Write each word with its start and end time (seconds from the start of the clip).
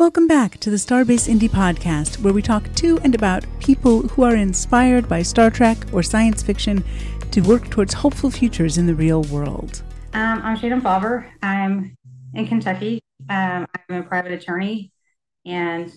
Welcome 0.00 0.26
back 0.26 0.56
to 0.60 0.70
the 0.70 0.78
Starbase 0.78 1.28
Indy 1.28 1.46
Podcast, 1.46 2.20
where 2.20 2.32
we 2.32 2.40
talk 2.40 2.74
to 2.76 2.98
and 3.04 3.14
about 3.14 3.44
people 3.58 4.00
who 4.08 4.22
are 4.22 4.34
inspired 4.34 5.10
by 5.10 5.20
Star 5.20 5.50
Trek 5.50 5.76
or 5.92 6.02
science 6.02 6.42
fiction 6.42 6.82
to 7.32 7.42
work 7.42 7.68
towards 7.68 7.92
hopeful 7.92 8.30
futures 8.30 8.78
in 8.78 8.86
the 8.86 8.94
real 8.94 9.24
world. 9.24 9.82
Um, 10.14 10.40
I'm 10.42 10.56
Shannon 10.56 10.80
Fauver. 10.80 11.30
I'm 11.42 11.94
in 12.32 12.46
Kentucky. 12.46 13.02
Um, 13.28 13.66
I'm 13.90 13.96
a 13.96 14.02
private 14.02 14.32
attorney 14.32 14.90
and 15.44 15.92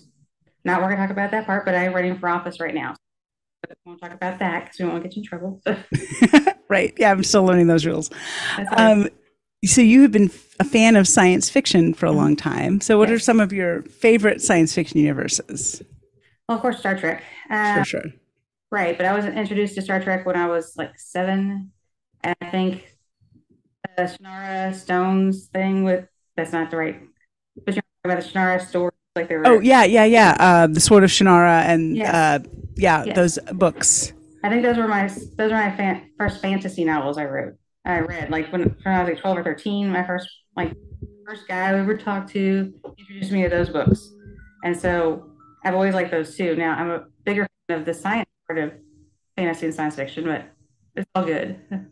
not 0.66 0.82
we're 0.82 0.88
going 0.88 0.98
to 0.98 1.04
talk 1.04 1.10
about 1.10 1.30
that 1.30 1.46
part, 1.46 1.64
but 1.64 1.74
I'm 1.74 1.94
running 1.94 2.18
for 2.18 2.28
office 2.28 2.60
right 2.60 2.74
now. 2.74 2.94
But 3.62 3.78
we 3.86 3.90
won't 3.90 4.02
talk 4.02 4.12
about 4.12 4.38
that 4.40 4.64
because 4.64 4.80
we 4.80 4.84
won't 4.84 5.02
get 5.02 5.16
you 5.16 5.22
in 5.22 5.26
trouble. 5.26 5.62
right. 6.68 6.92
Yeah, 6.98 7.10
I'm 7.10 7.24
still 7.24 7.44
learning 7.44 7.68
those 7.68 7.86
rules. 7.86 8.10
Um, 8.76 9.08
so 9.66 9.80
you 9.80 10.02
have 10.02 10.12
been 10.12 10.30
a 10.60 10.64
fan 10.64 10.96
of 10.96 11.08
science 11.08 11.48
fiction 11.48 11.94
for 11.94 12.06
a 12.06 12.12
long 12.12 12.36
time. 12.36 12.80
So 12.80 12.98
what 12.98 13.08
yes. 13.08 13.16
are 13.16 13.18
some 13.20 13.40
of 13.40 13.52
your 13.52 13.82
favorite 13.82 14.40
science 14.40 14.74
fiction 14.74 14.98
universes? 15.00 15.82
Well, 16.48 16.56
of 16.56 16.62
course, 16.62 16.78
Star 16.78 16.98
Trek. 16.98 17.22
Uh, 17.50 17.78
for 17.78 17.84
sure. 17.84 18.04
Right, 18.70 18.96
but 18.96 19.06
I 19.06 19.14
was 19.14 19.24
introduced 19.24 19.76
to 19.76 19.82
Star 19.82 20.00
Trek 20.00 20.26
when 20.26 20.36
I 20.36 20.46
was 20.46 20.74
like 20.76 20.98
seven, 20.98 21.70
and 22.22 22.36
I 22.40 22.50
think 22.50 22.96
the 23.96 24.02
Shannara 24.02 24.74
Stones 24.74 25.46
thing 25.46 25.84
with 25.84 26.06
that's 26.36 26.52
not 26.52 26.70
the 26.70 26.76
right, 26.76 27.00
but 27.64 27.74
you're 27.74 27.82
talking 27.82 28.12
about 28.12 28.22
the 28.22 28.28
Shannara 28.28 28.66
story, 28.66 28.90
like 29.14 29.28
they 29.28 29.36
were. 29.36 29.46
Oh 29.46 29.60
yeah, 29.60 29.84
yeah, 29.84 30.04
yeah. 30.04 30.36
Uh, 30.40 30.66
the 30.66 30.80
Sword 30.80 31.04
of 31.04 31.10
Shannara 31.10 31.62
and 31.62 31.96
yes. 31.96 32.12
uh, 32.12 32.48
yeah, 32.74 33.04
those 33.14 33.38
books. 33.52 34.12
I 34.42 34.48
think 34.48 34.62
those 34.62 34.76
were 34.76 34.88
my 34.88 35.06
those 35.06 35.52
were 35.52 35.56
my 35.56 35.74
fan, 35.76 36.10
first 36.18 36.42
fantasy 36.42 36.84
novels 36.84 37.16
I 37.16 37.26
wrote. 37.26 37.54
I 37.84 38.00
read 38.00 38.30
like 38.30 38.50
when, 38.50 38.62
when 38.62 38.94
I 38.94 39.00
was 39.00 39.10
like 39.10 39.20
12 39.20 39.38
or 39.38 39.42
13, 39.44 39.90
my 39.90 40.04
first 40.04 40.28
like 40.56 40.74
first 41.26 41.46
guy 41.48 41.70
I 41.70 41.78
ever 41.78 41.96
talked 41.96 42.30
to 42.30 42.72
introduced 42.98 43.32
me 43.32 43.42
to 43.42 43.48
those 43.48 43.68
books. 43.68 44.12
And 44.64 44.78
so 44.78 45.30
I've 45.64 45.74
always 45.74 45.94
liked 45.94 46.10
those 46.10 46.36
too. 46.36 46.56
Now 46.56 46.72
I'm 46.72 46.90
a 46.90 47.04
bigger 47.24 47.46
fan 47.68 47.80
of 47.80 47.86
the 47.86 47.94
science 47.94 48.28
part 48.46 48.58
of 48.58 48.72
fantasy 49.36 49.66
and 49.66 49.74
science 49.74 49.96
fiction, 49.96 50.24
but 50.24 50.46
it's 50.94 51.08
all 51.14 51.24
good. 51.24 51.58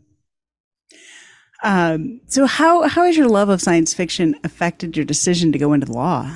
Um, 1.65 2.19
so 2.27 2.45
how 2.45 2.89
how 2.89 3.05
has 3.05 3.15
your 3.15 3.29
love 3.29 3.47
of 3.47 3.61
science 3.61 3.93
fiction 3.93 4.35
affected 4.43 4.97
your 4.97 5.05
decision 5.05 5.53
to 5.53 5.57
go 5.57 5.71
into 5.71 5.85
the 5.85 5.93
law? 5.93 6.29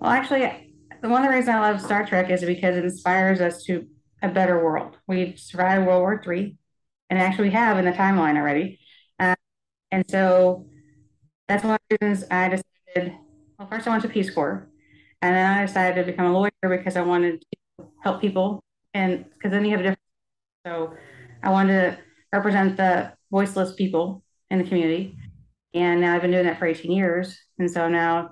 Well, 0.00 0.10
actually, 0.10 0.74
the 1.00 1.08
one 1.08 1.22
of 1.22 1.30
the 1.30 1.34
reasons 1.36 1.54
I 1.54 1.60
love 1.60 1.80
Star 1.80 2.04
Trek 2.04 2.28
is 2.28 2.40
because 2.44 2.76
it 2.76 2.84
inspires 2.84 3.40
us 3.40 3.62
to 3.64 3.86
a 4.20 4.28
better 4.28 4.64
world. 4.64 4.96
We've 5.06 5.38
survived 5.38 5.86
World 5.86 6.00
War 6.00 6.20
III 6.26 6.56
and 7.10 7.18
actually 7.18 7.50
have 7.50 7.78
in 7.78 7.84
the 7.84 7.92
timeline 7.92 8.36
already. 8.38 8.78
Uh, 9.18 9.34
and 9.90 10.04
so 10.08 10.66
that's 11.48 11.64
one 11.64 11.74
of 11.74 11.80
the 11.90 11.98
reasons 12.00 12.26
I 12.30 12.48
decided. 12.48 13.14
Well, 13.58 13.68
first 13.68 13.86
I 13.86 13.90
went 13.90 14.02
to 14.04 14.08
Peace 14.08 14.32
Corps, 14.32 14.68
and 15.20 15.36
then 15.36 15.58
I 15.58 15.66
decided 15.66 16.00
to 16.00 16.10
become 16.10 16.26
a 16.26 16.32
lawyer 16.32 16.50
because 16.62 16.96
I 16.96 17.02
wanted 17.02 17.42
to 17.42 17.86
help 18.02 18.20
people, 18.20 18.62
and 18.94 19.24
because 19.34 19.50
then 19.50 19.64
you 19.64 19.72
have 19.72 19.80
a 19.80 19.82
different. 19.82 20.00
So 20.66 20.94
I 21.42 21.50
wanted 21.50 21.72
to 21.92 21.98
represent 22.32 22.76
the 22.76 23.12
voiceless 23.30 23.74
people 23.74 24.22
in 24.50 24.58
the 24.58 24.64
community, 24.64 25.16
and 25.74 26.00
now 26.00 26.14
I've 26.14 26.22
been 26.22 26.30
doing 26.30 26.46
that 26.46 26.58
for 26.58 26.66
18 26.66 26.92
years, 26.92 27.38
and 27.58 27.70
so 27.70 27.88
now 27.88 28.30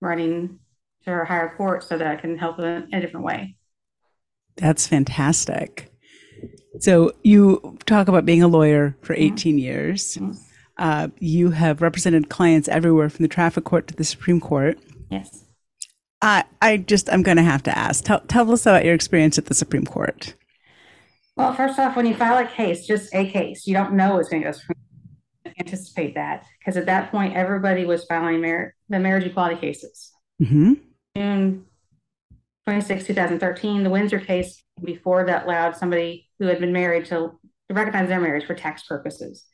running 0.00 0.58
to 1.04 1.12
a 1.12 1.24
higher 1.24 1.54
court 1.56 1.84
so 1.84 1.96
that 1.96 2.06
I 2.06 2.16
can 2.16 2.36
help 2.36 2.56
them 2.56 2.88
in 2.90 2.98
a 2.98 3.00
different 3.00 3.24
way. 3.24 3.56
That's 4.56 4.86
fantastic. 4.86 5.92
So 6.80 7.12
you 7.22 7.78
talk 7.86 8.08
about 8.08 8.24
being 8.24 8.42
a 8.42 8.48
lawyer 8.48 8.96
for 9.02 9.14
18 9.14 9.58
years. 9.58 10.18
Uh, 10.78 11.08
you 11.18 11.50
have 11.50 11.80
represented 11.80 12.28
clients 12.28 12.68
everywhere 12.68 13.08
from 13.08 13.22
the 13.22 13.28
traffic 13.28 13.64
court 13.64 13.86
to 13.88 13.94
the 13.94 14.04
Supreme 14.04 14.40
Court. 14.40 14.78
Yes. 15.10 15.44
I, 16.22 16.44
I 16.60 16.78
just, 16.78 17.10
I'm 17.10 17.22
going 17.22 17.36
to 17.36 17.42
have 17.42 17.62
to 17.64 17.76
ask. 17.76 18.04
Tell, 18.04 18.20
tell 18.20 18.50
us 18.50 18.66
about 18.66 18.84
your 18.84 18.94
experience 18.94 19.38
at 19.38 19.46
the 19.46 19.54
Supreme 19.54 19.84
Court. 19.84 20.34
Well, 21.36 21.54
first 21.54 21.78
off, 21.78 21.96
when 21.96 22.06
you 22.06 22.14
file 22.14 22.38
a 22.44 22.48
case, 22.48 22.86
just 22.86 23.14
a 23.14 23.28
case, 23.28 23.66
you 23.66 23.74
don't 23.74 23.92
know 23.92 24.14
what's 24.14 24.28
going 24.28 24.42
to 24.42 24.52
go. 24.52 24.58
Anticipate 25.58 26.14
that 26.14 26.44
because 26.58 26.76
at 26.76 26.86
that 26.86 27.10
point, 27.10 27.34
everybody 27.34 27.86
was 27.86 28.04
filing 28.04 28.42
mar- 28.42 28.74
the 28.88 28.98
marriage 28.98 29.24
equality 29.24 29.56
cases. 29.56 30.12
Mm-hmm. 30.42 30.74
June 31.16 31.64
26, 32.66 33.06
2013, 33.06 33.82
the 33.82 33.90
Windsor 33.90 34.20
case 34.20 34.62
before 34.82 35.24
that 35.24 35.44
allowed 35.44 35.76
somebody 35.76 36.25
who 36.38 36.46
had 36.46 36.60
been 36.60 36.72
married 36.72 37.06
to, 37.06 37.38
to 37.68 37.74
recognize 37.74 38.08
their 38.08 38.20
marriage 38.20 38.46
for 38.46 38.54
tax 38.54 38.82
purposes. 38.84 39.44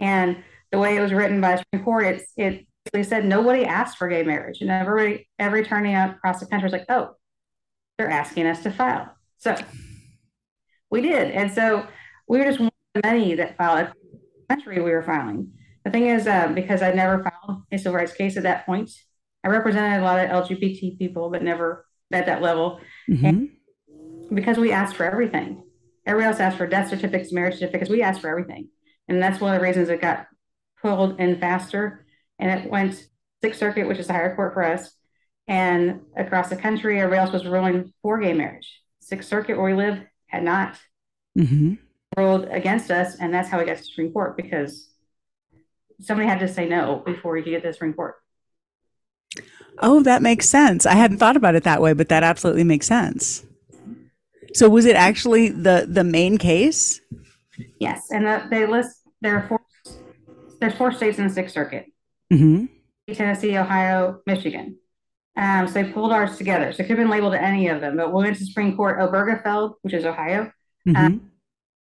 And 0.00 0.42
the 0.70 0.78
way 0.78 0.96
it 0.96 1.00
was 1.00 1.12
written 1.12 1.40
by 1.40 1.52
the 1.52 1.58
Supreme 1.58 1.84
Court, 1.84 2.06
it's, 2.06 2.32
it 2.36 2.66
basically 2.84 3.04
said 3.04 3.24
nobody 3.24 3.64
asked 3.64 3.98
for 3.98 4.08
gay 4.08 4.22
marriage. 4.22 4.60
And 4.60 4.70
every, 4.70 5.28
every 5.38 5.62
attorney 5.62 5.94
across 5.94 6.40
the 6.40 6.46
country 6.46 6.66
was 6.66 6.72
like, 6.72 6.86
oh, 6.88 7.16
they're 7.96 8.10
asking 8.10 8.46
us 8.46 8.62
to 8.62 8.70
file. 8.70 9.12
So 9.38 9.56
we 10.90 11.02
did. 11.02 11.30
And 11.32 11.52
so 11.52 11.86
we 12.28 12.38
were 12.38 12.44
just 12.44 12.60
one 12.60 12.68
of 12.68 13.02
the 13.02 13.08
many 13.08 13.34
that 13.34 13.56
filed 13.56 13.88
country 14.48 14.80
we 14.80 14.90
were 14.90 15.02
filing. 15.02 15.52
The 15.84 15.90
thing 15.90 16.06
is, 16.06 16.26
uh, 16.26 16.48
because 16.48 16.82
I'd 16.82 16.96
never 16.96 17.22
filed 17.22 17.62
a 17.70 17.78
civil 17.78 17.94
rights 17.94 18.12
case 18.12 18.36
at 18.36 18.42
that 18.44 18.66
point, 18.66 18.90
I 19.44 19.48
represented 19.48 20.00
a 20.00 20.04
lot 20.04 20.18
of 20.18 20.46
LGBT 20.46 20.98
people, 20.98 21.30
but 21.30 21.42
never 21.42 21.86
at 22.12 22.26
that 22.26 22.42
level. 22.42 22.80
Mm-hmm. 23.08 24.34
because 24.34 24.58
we 24.58 24.72
asked 24.72 24.96
for 24.96 25.04
everything. 25.04 25.62
Everybody 26.08 26.32
else 26.32 26.40
asked 26.40 26.56
for 26.56 26.66
death 26.66 26.88
certificates, 26.88 27.32
marriage 27.32 27.60
certificates. 27.60 27.90
We 27.90 28.02
asked 28.02 28.20
for 28.20 28.30
everything. 28.30 28.70
And 29.06 29.22
that's 29.22 29.40
one 29.40 29.54
of 29.54 29.60
the 29.60 29.66
reasons 29.66 29.88
it 29.88 30.00
got 30.00 30.26
pulled 30.82 31.20
in 31.20 31.38
faster. 31.38 32.04
And 32.40 32.50
it 32.50 32.70
went 32.70 33.06
Sixth 33.42 33.60
Circuit, 33.60 33.86
which 33.86 33.98
is 33.98 34.08
the 34.08 34.14
higher 34.14 34.34
court 34.34 34.54
for 34.54 34.64
us, 34.64 34.90
and 35.48 36.02
across 36.14 36.50
the 36.50 36.56
country, 36.56 37.00
everybody 37.00 37.20
else 37.20 37.32
was 37.32 37.46
ruling 37.46 37.92
for 38.02 38.18
gay 38.18 38.34
marriage. 38.34 38.82
Sixth 39.00 39.28
Circuit, 39.28 39.56
where 39.56 39.74
we 39.74 39.74
live, 39.74 40.00
had 40.26 40.42
not 40.42 40.78
mm-hmm. 41.36 41.74
ruled 42.16 42.48
against 42.50 42.90
us. 42.90 43.16
And 43.18 43.32
that's 43.32 43.48
how 43.48 43.58
we 43.58 43.64
got 43.64 43.78
to 43.78 43.82
Supreme 43.82 44.12
Court 44.12 44.36
because 44.36 44.90
somebody 46.00 46.28
had 46.28 46.40
to 46.40 46.48
say 46.48 46.68
no 46.68 47.02
before 47.04 47.38
you 47.38 47.42
could 47.42 47.50
get 47.50 47.62
to 47.62 47.68
the 47.68 47.72
Supreme 47.72 47.94
Court. 47.94 48.16
Oh, 49.78 50.02
that 50.02 50.20
makes 50.20 50.48
sense. 50.48 50.84
I 50.84 50.94
hadn't 50.94 51.18
thought 51.18 51.36
about 51.36 51.54
it 51.54 51.62
that 51.62 51.80
way, 51.80 51.94
but 51.94 52.10
that 52.10 52.22
absolutely 52.22 52.64
makes 52.64 52.86
sense. 52.86 53.44
So 54.54 54.68
was 54.68 54.86
it 54.86 54.96
actually 54.96 55.48
the 55.48 55.86
the 55.88 56.04
main 56.04 56.38
case? 56.38 57.00
Yes, 57.78 58.10
and 58.10 58.26
the, 58.26 58.46
they 58.50 58.66
list 58.66 59.00
there 59.20 59.36
are 59.36 59.48
four 59.48 59.60
there's 60.60 60.74
four 60.74 60.92
states 60.92 61.18
in 61.18 61.26
the 61.28 61.32
Sixth 61.32 61.54
Circuit: 61.54 61.86
mm-hmm. 62.32 62.66
Tennessee, 63.12 63.56
Ohio, 63.56 64.20
Michigan. 64.26 64.78
Um, 65.36 65.68
so 65.68 65.74
they 65.74 65.84
pulled 65.84 66.12
ours 66.12 66.36
together. 66.36 66.72
So 66.72 66.82
it 66.82 66.86
could 66.86 66.98
have 66.98 66.98
been 66.98 67.10
labeled 67.10 67.32
to 67.32 67.40
any 67.42 67.68
of 67.68 67.80
them, 67.80 67.96
but 67.96 68.12
we 68.12 68.24
went 68.24 68.36
to 68.38 68.44
Supreme 68.44 68.76
Court. 68.76 68.98
Obergefell, 68.98 69.74
which 69.82 69.94
is 69.94 70.04
Ohio, 70.04 70.50
mm-hmm. 70.86 70.96
um, 70.96 71.30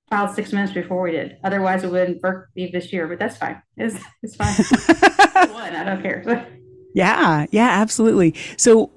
filed 0.09 0.35
six 0.35 0.51
minutes 0.51 0.73
before 0.73 1.01
we 1.01 1.11
did. 1.11 1.37
Otherwise, 1.43 1.83
it 1.83 1.91
wouldn't 1.91 2.21
be 2.53 2.69
this 2.71 2.91
year, 2.91 3.07
but 3.07 3.17
that's 3.17 3.37
fine. 3.37 3.61
It's 3.77 3.97
it's 4.21 4.35
fine. 4.35 4.53
One, 5.53 5.75
I 5.75 5.83
don't 5.83 6.01
care. 6.01 6.47
Yeah, 6.95 7.45
yeah, 7.51 7.67
absolutely. 7.67 8.33
So, 8.55 8.89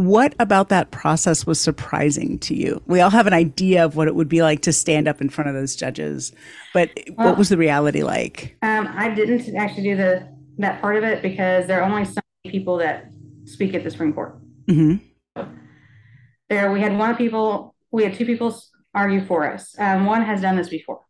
what 0.00 0.34
about 0.38 0.70
that 0.70 0.90
process 0.90 1.46
was 1.46 1.60
surprising 1.60 2.38
to 2.40 2.54
you? 2.54 2.82
We 2.86 3.00
all 3.00 3.10
have 3.10 3.26
an 3.26 3.34
idea 3.34 3.84
of 3.84 3.96
what 3.96 4.08
it 4.08 4.14
would 4.14 4.28
be 4.28 4.42
like 4.42 4.62
to 4.62 4.72
stand 4.72 5.06
up 5.06 5.20
in 5.20 5.28
front 5.28 5.48
of 5.48 5.54
those 5.54 5.76
judges, 5.76 6.32
but 6.72 6.90
well, 7.16 7.28
what 7.28 7.38
was 7.38 7.50
the 7.50 7.58
reality 7.58 8.02
like? 8.02 8.56
Um, 8.62 8.88
I 8.96 9.10
didn't 9.10 9.54
actually 9.54 9.82
do 9.84 9.96
the 9.96 10.28
that 10.58 10.80
part 10.80 10.96
of 10.96 11.04
it 11.04 11.22
because 11.22 11.66
there 11.66 11.82
are 11.82 11.90
only 11.90 12.04
so 12.04 12.20
many 12.44 12.52
people 12.52 12.78
that 12.78 13.10
speak 13.44 13.74
at 13.74 13.84
the 13.84 13.90
Supreme 13.90 14.12
Court. 14.12 14.38
Mm-hmm. 14.66 15.42
there, 16.48 16.72
we 16.72 16.80
had 16.80 16.96
one 16.96 17.16
people, 17.16 17.74
we 17.90 18.04
had 18.04 18.14
two 18.14 18.24
people 18.24 18.58
argue 18.94 19.24
for 19.24 19.52
us. 19.52 19.74
Um, 19.78 20.06
one 20.06 20.22
has 20.22 20.40
done 20.40 20.56
this 20.56 20.68
before. 20.68 21.02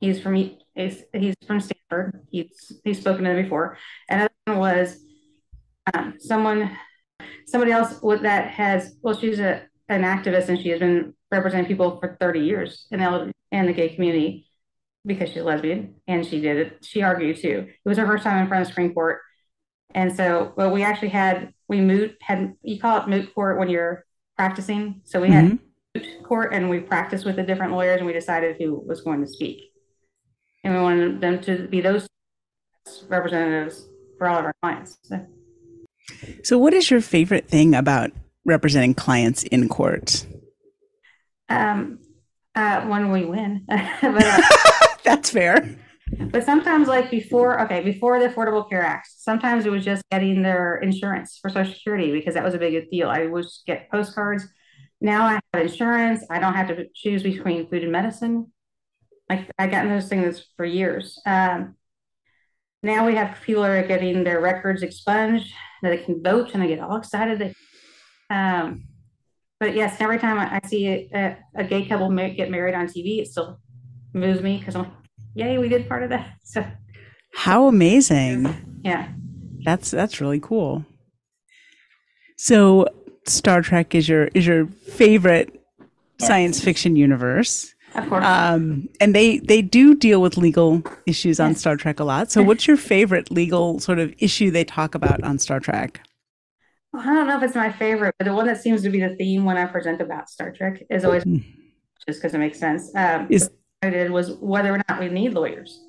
He's 0.00 0.20
from 0.20 0.34
he's, 0.34 1.04
he's 1.12 1.36
from 1.46 1.60
Stanford. 1.60 2.26
He's 2.30 2.72
he's 2.84 2.98
spoken 2.98 3.24
to 3.24 3.38
it 3.38 3.42
before, 3.44 3.78
and 4.08 4.28
another 4.46 4.58
one 4.58 4.58
was 4.58 4.98
um, 5.94 6.14
someone, 6.18 6.76
somebody 7.46 7.72
else 7.72 8.00
with 8.02 8.22
that 8.22 8.50
has, 8.50 8.96
well, 9.02 9.18
she's 9.18 9.38
a, 9.38 9.62
an 9.88 10.02
activist 10.02 10.48
and 10.48 10.58
she 10.58 10.68
has 10.70 10.80
been 10.80 11.14
representing 11.30 11.66
people 11.66 11.98
for 11.98 12.16
30 12.20 12.40
years 12.40 12.86
in 12.90 13.00
the, 13.00 13.32
in 13.50 13.66
the 13.66 13.72
gay 13.72 13.88
community 13.90 14.46
because 15.04 15.30
she's 15.30 15.42
lesbian 15.42 15.94
and 16.06 16.24
she 16.26 16.40
did 16.40 16.56
it. 16.56 16.84
She 16.84 17.02
argued 17.02 17.38
too. 17.38 17.66
It 17.68 17.88
was 17.88 17.98
her 17.98 18.06
first 18.06 18.24
time 18.24 18.38
in 18.42 18.48
front 18.48 18.62
of 18.62 18.68
the 18.68 18.70
Supreme 18.72 18.94
Court. 18.94 19.20
And 19.94 20.14
so, 20.14 20.52
well, 20.56 20.70
we 20.70 20.82
actually 20.82 21.10
had, 21.10 21.52
we 21.68 21.80
moot, 21.80 22.16
had, 22.20 22.54
you 22.62 22.80
call 22.80 23.00
it 23.00 23.08
moot 23.08 23.34
court 23.34 23.58
when 23.58 23.68
you're 23.68 24.04
practicing. 24.36 25.02
So 25.04 25.20
we 25.20 25.28
mm-hmm. 25.28 25.48
had 25.48 25.58
moot 25.94 26.24
court 26.24 26.54
and 26.54 26.70
we 26.70 26.80
practiced 26.80 27.24
with 27.24 27.36
the 27.36 27.42
different 27.42 27.72
lawyers 27.72 27.98
and 27.98 28.06
we 28.06 28.12
decided 28.12 28.56
who 28.58 28.82
was 28.86 29.02
going 29.02 29.20
to 29.20 29.26
speak. 29.26 29.72
And 30.64 30.74
we 30.74 30.80
wanted 30.80 31.20
them 31.20 31.40
to 31.42 31.66
be 31.68 31.80
those 31.80 32.06
representatives 33.08 33.88
for 34.18 34.28
all 34.28 34.38
of 34.38 34.44
our 34.44 34.54
clients. 34.62 34.98
So. 35.02 35.26
So, 36.42 36.58
what 36.58 36.74
is 36.74 36.90
your 36.90 37.00
favorite 37.00 37.48
thing 37.48 37.74
about 37.74 38.10
representing 38.44 38.94
clients 38.94 39.42
in 39.44 39.68
court? 39.68 40.26
Um, 41.48 41.98
uh, 42.54 42.82
when 42.82 43.10
we 43.10 43.24
win, 43.24 43.64
but, 43.68 44.02
uh, 44.02 44.40
that's 45.04 45.30
fair. 45.30 45.76
But 46.18 46.44
sometimes, 46.44 46.88
like 46.88 47.10
before, 47.10 47.60
okay, 47.62 47.80
before 47.80 48.18
the 48.20 48.28
Affordable 48.28 48.68
Care 48.68 48.82
Act, 48.82 49.08
sometimes 49.16 49.64
it 49.64 49.70
was 49.70 49.84
just 49.84 50.02
getting 50.10 50.42
their 50.42 50.76
insurance 50.76 51.38
for 51.40 51.48
Social 51.48 51.72
Security 51.72 52.12
because 52.12 52.34
that 52.34 52.44
was 52.44 52.54
a 52.54 52.58
big 52.58 52.90
deal. 52.90 53.08
I 53.08 53.26
would 53.26 53.46
get 53.66 53.90
postcards. 53.90 54.46
Now 55.00 55.26
I 55.26 55.40
have 55.54 55.62
insurance. 55.62 56.24
I 56.30 56.38
don't 56.38 56.54
have 56.54 56.68
to 56.68 56.86
choose 56.94 57.22
between 57.22 57.68
food 57.68 57.82
and 57.82 57.92
medicine. 57.92 58.52
Like 59.30 59.50
I 59.58 59.66
gotten 59.68 59.90
those 59.90 60.08
things 60.08 60.46
for 60.56 60.66
years. 60.66 61.18
Um, 61.24 61.76
now 62.82 63.06
we 63.06 63.14
have 63.14 63.38
people 63.42 63.64
are 63.64 63.86
getting 63.86 64.24
their 64.24 64.40
records 64.40 64.82
expunged 64.82 65.52
that 65.82 65.90
they 65.90 65.98
can 65.98 66.22
vote 66.22 66.50
and 66.54 66.62
they 66.62 66.68
get 66.68 66.80
all 66.80 66.96
excited. 66.96 67.54
Um, 68.30 68.84
but 69.60 69.74
yes, 69.74 70.00
every 70.00 70.18
time 70.18 70.38
I, 70.38 70.66
see 70.66 71.08
a, 71.14 71.36
a, 71.54 71.64
gay 71.64 71.84
couple 71.86 72.10
get 72.30 72.50
married 72.50 72.74
on 72.74 72.86
TV, 72.86 73.20
it 73.20 73.28
still 73.28 73.60
moves 74.12 74.40
me 74.40 74.58
because 74.58 74.74
I'm 74.74 74.82
like, 74.82 74.92
yay, 75.34 75.58
we 75.58 75.68
did 75.68 75.88
part 75.88 76.02
of 76.02 76.10
that. 76.10 76.34
So 76.44 76.66
how 77.34 77.66
amazing. 77.66 78.80
Yeah. 78.84 79.08
That's 79.64 79.90
that's 79.90 80.20
really 80.20 80.40
cool. 80.40 80.84
So 82.36 82.86
Star 83.26 83.62
Trek 83.62 83.94
is 83.94 84.08
your 84.08 84.26
is 84.34 84.46
your 84.46 84.66
favorite 84.66 85.62
science 86.20 86.60
fiction 86.62 86.96
universe. 86.96 87.74
Of 87.94 88.08
course. 88.08 88.24
Um, 88.24 88.88
and 89.00 89.14
they 89.14 89.38
they 89.38 89.62
do 89.62 89.94
deal 89.94 90.22
with 90.22 90.36
legal 90.36 90.82
issues 91.06 91.38
on 91.38 91.54
Star 91.54 91.76
Trek 91.76 92.00
a 92.00 92.04
lot. 92.04 92.30
So 92.30 92.42
what's 92.42 92.66
your 92.66 92.76
favorite 92.76 93.30
legal 93.30 93.80
sort 93.80 93.98
of 93.98 94.14
issue 94.18 94.50
they 94.50 94.64
talk 94.64 94.94
about 94.94 95.22
on 95.22 95.38
Star 95.38 95.60
Trek? 95.60 96.00
Well, 96.92 97.02
I 97.02 97.14
don't 97.14 97.26
know 97.26 97.36
if 97.36 97.42
it's 97.42 97.54
my 97.54 97.72
favorite, 97.72 98.14
but 98.18 98.24
the 98.26 98.34
one 98.34 98.46
that 98.46 98.62
seems 98.62 98.82
to 98.82 98.90
be 98.90 99.00
the 99.00 99.14
theme 99.16 99.44
when 99.44 99.56
I 99.56 99.66
present 99.66 100.00
about 100.00 100.30
Star 100.30 100.52
Trek 100.52 100.82
is 100.90 101.04
always 101.04 101.24
mm. 101.24 101.42
just 102.06 102.20
because 102.20 102.34
it 102.34 102.38
makes 102.38 102.58
sense. 102.58 102.94
Um, 102.94 103.26
is 103.30 103.50
I 103.82 103.90
did 103.90 104.10
was 104.10 104.32
whether 104.40 104.74
or 104.74 104.80
not 104.88 105.00
we 105.00 105.08
need 105.08 105.34
lawyers. 105.34 105.80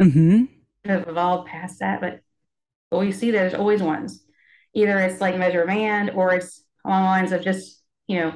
Mm-hmm. 0.00 0.44
Have 0.84 1.08
evolved 1.08 1.48
past 1.48 1.80
that, 1.80 2.00
but 2.00 2.20
what 2.90 3.00
we 3.00 3.12
see 3.12 3.30
there's 3.30 3.54
always 3.54 3.82
ones. 3.82 4.22
Either 4.74 4.98
it's 4.98 5.20
like 5.20 5.36
measure 5.36 5.62
of 5.62 5.68
man, 5.68 6.10
or 6.10 6.34
it's 6.34 6.62
along 6.84 7.02
the 7.02 7.08
lines 7.08 7.32
of 7.32 7.42
just 7.42 7.82
you 8.06 8.20
know 8.20 8.34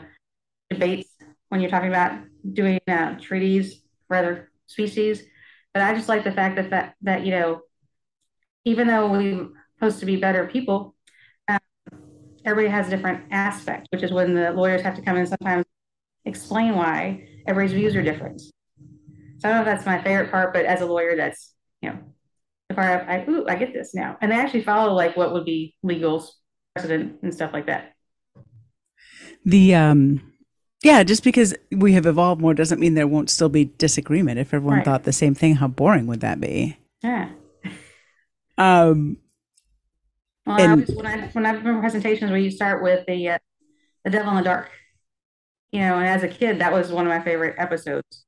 debates 0.69 1.09
when 1.49 1.61
you're 1.61 1.71
talking 1.71 1.89
about 1.89 2.19
doing 2.53 2.81
uh, 2.89 3.19
treaties 3.19 3.83
for 4.09 4.17
other 4.17 4.51
species. 4.67 5.23
But 5.73 5.83
I 5.83 5.95
just 5.95 6.09
like 6.09 6.25
the 6.25 6.33
fact 6.33 6.57
that 6.57 6.71
that 6.71 6.95
that 7.03 7.25
you 7.25 7.33
know, 7.33 7.61
even 8.65 8.87
though 8.87 9.11
we're 9.11 9.49
supposed 9.77 10.01
to 10.01 10.07
be 10.07 10.17
better 10.17 10.47
people, 10.47 10.95
um, 11.49 11.59
everybody 12.45 12.73
has 12.73 12.89
a 12.89 12.91
different 12.91 13.25
aspect, 13.31 13.89
which 13.93 14.03
is 14.03 14.13
when 14.13 14.35
the 14.35 14.53
lawyers 14.53 14.83
have 14.83 14.97
to 14.97 15.03
come 15.03 15.17
in 15.17 15.27
sometimes 15.27 15.65
explain 16.25 16.75
why 16.75 17.27
everybody's 17.47 17.73
views 17.73 17.97
are 17.97 18.03
different. 18.03 18.41
So 18.41 19.49
I 19.49 19.49
don't 19.49 19.65
know 19.65 19.71
if 19.71 19.77
that's 19.77 19.87
my 19.87 20.03
favorite 20.03 20.31
part, 20.31 20.53
but 20.53 20.67
as 20.67 20.81
a 20.81 20.87
lawyer, 20.87 21.17
that's 21.17 21.55
you 21.81 21.91
know 21.91 21.99
part 22.75 23.09
I, 23.09 23.17
I 23.17 23.25
ooh 23.29 23.47
I 23.49 23.57
get 23.57 23.73
this 23.73 23.95
now, 23.95 24.17
and 24.21 24.31
they 24.31 24.37
actually 24.37 24.63
follow 24.63 24.93
like 24.93 25.17
what 25.17 25.33
would 25.33 25.45
be 25.45 25.75
legal 25.83 26.29
precedent 26.75 27.19
and 27.23 27.35
stuff 27.35 27.53
like 27.53 27.67
that. 27.67 27.95
The 29.45 29.75
um 29.75 30.30
yeah, 30.83 31.03
just 31.03 31.23
because 31.23 31.55
we 31.71 31.93
have 31.93 32.07
evolved 32.07 32.41
more 32.41 32.55
doesn't 32.55 32.81
mean 32.81 32.95
there 32.95 33.07
won't 33.07 33.31
still 33.31 33.49
be 33.49 33.67
disagreement. 33.79 34.39
If 34.39 34.55
everyone 34.55 34.79
right. 34.79 34.85
thought 34.85 35.05
the 35.05 35.13
same 35.13 35.35
thing, 35.35 35.57
how 35.57 35.69
boring 35.69 36.07
would 36.07 36.21
that 36.21 36.41
be? 36.41 36.79
Yeah. 37.03 37.31
Um. 38.57 39.19
Well, 40.47 40.59
and, 40.59 40.69
I 40.69 40.71
always, 40.73 40.91
when 40.91 41.07
I 41.07 41.27
when 41.29 41.47
I've 41.47 41.63
been 41.63 41.81
presentations 41.81 42.31
where 42.31 42.41
you 42.41 42.51
start 42.51 42.83
with 42.83 43.07
the 43.07 43.29
uh, 43.29 43.39
the 44.05 44.11
devil 44.11 44.31
in 44.31 44.39
the 44.39 44.43
dark, 44.43 44.71
you 45.71 45.81
know, 45.81 45.97
and 45.97 46.07
as 46.07 46.23
a 46.23 46.29
kid, 46.29 46.61
that 46.61 46.73
was 46.73 46.91
one 46.91 47.07
of 47.07 47.11
my 47.11 47.21
favorite 47.23 47.57
episodes. 47.59 48.25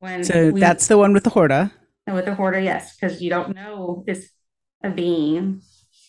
When 0.00 0.24
so 0.24 0.50
we, 0.50 0.60
that's 0.60 0.86
the 0.86 0.98
one 0.98 1.12
with 1.12 1.24
the 1.24 1.30
Horta. 1.30 1.72
And 2.06 2.14
with 2.14 2.24
the 2.24 2.34
Horta, 2.34 2.62
yes, 2.62 2.96
because 2.96 3.20
you 3.20 3.30
don't 3.30 3.54
know 3.54 4.04
it's 4.06 4.28
a 4.82 4.90
being 4.90 5.62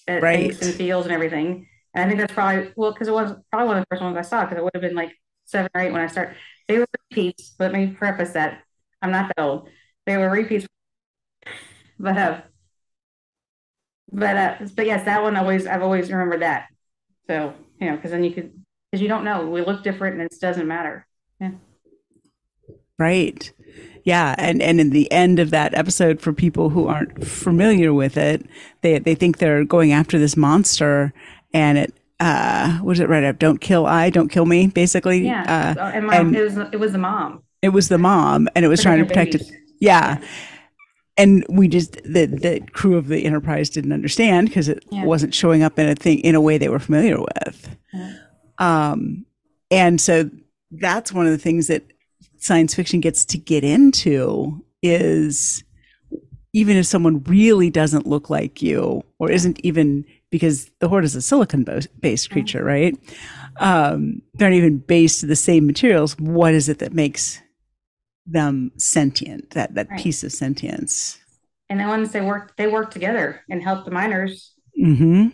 that 0.08 0.22
right. 0.22 0.50
thinks 0.50 0.66
and 0.66 0.76
feels 0.76 1.06
and 1.06 1.14
everything. 1.14 1.68
And 1.94 2.06
I 2.06 2.08
think 2.08 2.20
that's 2.20 2.34
probably 2.34 2.72
well, 2.76 2.92
because 2.92 3.08
it 3.08 3.14
was 3.14 3.34
probably 3.52 3.68
one 3.68 3.78
of 3.78 3.84
the 3.84 3.88
first 3.96 4.04
ones 4.04 4.18
I 4.18 4.22
saw, 4.22 4.46
because 4.46 4.58
it 4.58 4.64
would 4.64 4.74
have 4.76 4.82
been 4.82 4.96
like 4.96 5.12
seven 5.50 5.70
or 5.74 5.82
eight 5.82 5.92
when 5.92 6.02
I 6.02 6.08
started. 6.08 6.36
They 6.68 6.78
were 6.78 6.88
repeats. 7.10 7.56
Let 7.60 7.74
me 7.74 7.88
preface 7.88 8.32
that 8.32 8.64
I'm 9.02 9.12
not 9.12 9.32
that 9.36 9.42
old. 9.42 9.70
They 10.06 10.18
were 10.18 10.30
repeats, 10.30 10.68
but 12.00 12.18
uh, 12.18 12.42
but 14.12 14.36
uh, 14.36 14.56
but 14.76 14.86
yes, 14.86 15.06
that 15.06 15.22
one 15.22 15.36
always 15.36 15.68
I've 15.68 15.84
always 15.84 16.12
remembered 16.12 16.42
that. 16.42 16.68
So 17.28 17.54
you 17.80 17.90
know, 17.90 17.96
because 17.96 18.12
then 18.12 18.24
you 18.24 18.32
could 18.32 18.52
because 18.92 19.02
you 19.02 19.08
don't 19.08 19.24
know 19.24 19.48
we 19.48 19.62
look 19.62 19.84
different 19.84 20.20
and 20.20 20.24
it 20.24 20.36
doesn't 20.40 20.68
matter. 20.68 21.08
Yeah. 21.40 21.52
Right. 22.98 23.52
Yeah, 24.04 24.36
and 24.38 24.62
and 24.62 24.80
in 24.80 24.90
the 24.90 25.12
end 25.12 25.40
of 25.40 25.52
that 25.52 25.74
episode, 25.74 26.22
for 26.22 26.34
people 26.34 26.70
who 26.70 26.88
aren't 26.88 27.26
familiar 27.26 27.94
with 27.94 28.18
it, 28.18 28.46
they 28.82 29.00
they 29.00 29.16
think 29.16 29.38
they're 29.38 29.64
going 29.64 29.92
after 29.92 30.18
this 30.18 30.36
monster, 30.36 31.14
and 31.54 31.78
it 31.78 31.94
uh 32.20 32.78
what 32.80 32.94
is 32.94 33.00
it 33.00 33.10
right 33.10 33.24
up? 33.24 33.40
Don't 33.40 33.62
kill 33.62 33.86
I, 33.86 34.10
don't 34.10 34.30
kill 34.30 34.46
me, 34.46 34.68
basically. 34.68 35.26
Yeah, 35.26 35.76
uh, 35.78 35.92
and, 35.94 36.08
my, 36.08 36.18
and 36.18 36.36
it 36.36 36.44
was 36.44 36.58
it 36.58 36.80
was 36.80 36.92
the 36.92 36.98
mom. 36.98 37.44
It 37.62 37.70
was 37.70 37.90
the 37.90 37.98
mom, 37.98 38.48
and 38.56 38.64
it 38.64 38.68
was 38.68 38.82
trying 38.82 39.00
to 39.00 39.06
protect 39.06 39.36
it. 39.36 39.44
Yeah. 39.80 40.22
And 41.18 41.46
we 41.50 41.68
just 41.68 41.94
the 42.04 42.26
the 42.28 42.62
crew 42.72 42.96
of 42.98 43.08
the 43.08 43.26
Enterprise 43.26 43.70
didn't 43.70 43.92
understand 43.92 44.48
because 44.48 44.70
it 44.70 44.84
yeah. 44.90 45.04
wasn't 45.04 45.34
showing 45.34 45.64
up 45.64 45.78
in 45.78 45.90
a 45.90 45.96
thing 45.96 46.20
in 46.20 46.36
a 46.36 46.42
way 46.42 46.58
they 46.58 46.70
were 46.70 46.80
familiar 46.80 47.20
with. 47.20 47.78
Yeah. 47.94 48.14
Um, 48.58 49.26
and 49.72 50.00
so 50.00 50.30
that's 50.72 51.12
one 51.12 51.26
of 51.26 51.32
the 51.32 51.38
things 51.38 51.68
that 51.68 51.84
science 52.38 52.74
fiction 52.74 53.02
gets 53.02 53.26
to 53.26 53.38
get 53.38 53.64
into 53.64 54.64
is 54.82 55.64
even 56.54 56.78
if 56.78 56.86
someone 56.86 57.22
really 57.24 57.70
doesn't 57.70 58.08
look 58.08 58.30
like 58.30 58.62
you 58.62 59.04
or 59.20 59.30
isn't 59.30 59.60
even 59.64 60.06
because 60.30 60.70
the 60.80 60.88
Horta 60.88 61.06
is 61.06 61.16
a 61.16 61.22
silicon 61.22 61.66
based 62.00 62.30
creature 62.30 62.64
right? 62.64 62.98
Um, 63.58 64.22
they're 64.36 64.50
not 64.50 64.56
even 64.56 64.78
based 64.78 65.22
to 65.22 65.26
the 65.26 65.36
same 65.36 65.66
materials. 65.66 66.18
What 66.18 66.54
is 66.54 66.70
it 66.70 66.80
that 66.80 66.94
makes 66.94 67.42
them 68.26 68.72
sentient 68.78 69.52
that 69.52 69.76
that 69.76 69.90
right. 69.90 70.00
piece 70.00 70.24
of 70.24 70.32
sentience? 70.32 71.20
And 71.70 71.80
then 71.80 71.88
once 71.88 72.12
they 72.12 72.22
work 72.22 72.56
they 72.58 72.68
work 72.68 72.92
together 72.92 73.44
and 73.50 73.62
help 73.62 73.86
the 73.86 73.92
miners. 73.92 74.54
Mm-hmm. 74.80 75.28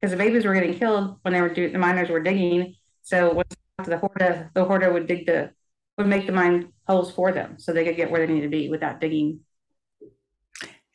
because 0.00 0.12
the 0.12 0.16
babies 0.16 0.44
were 0.44 0.54
getting 0.54 0.78
killed 0.78 1.18
when 1.22 1.34
they 1.34 1.40
were 1.40 1.48
doing 1.48 1.72
the 1.72 1.78
miners 1.78 2.10
were 2.10 2.20
digging. 2.20 2.76
So 3.02 3.32
once 3.32 3.54
the 3.84 3.98
Horta 3.98 4.50
the 4.54 4.64
Horta 4.64 4.92
would 4.92 5.06
dig 5.06 5.26
the 5.26 5.50
would 5.98 6.06
make 6.06 6.26
the 6.26 6.32
mine 6.32 6.72
holes 6.86 7.10
for 7.12 7.32
them 7.32 7.58
so 7.58 7.72
they 7.72 7.84
could 7.84 7.96
get 7.96 8.10
where 8.10 8.26
they 8.26 8.32
need 8.32 8.42
to 8.42 8.48
be 8.48 8.68
without 8.68 9.00
digging. 9.00 9.40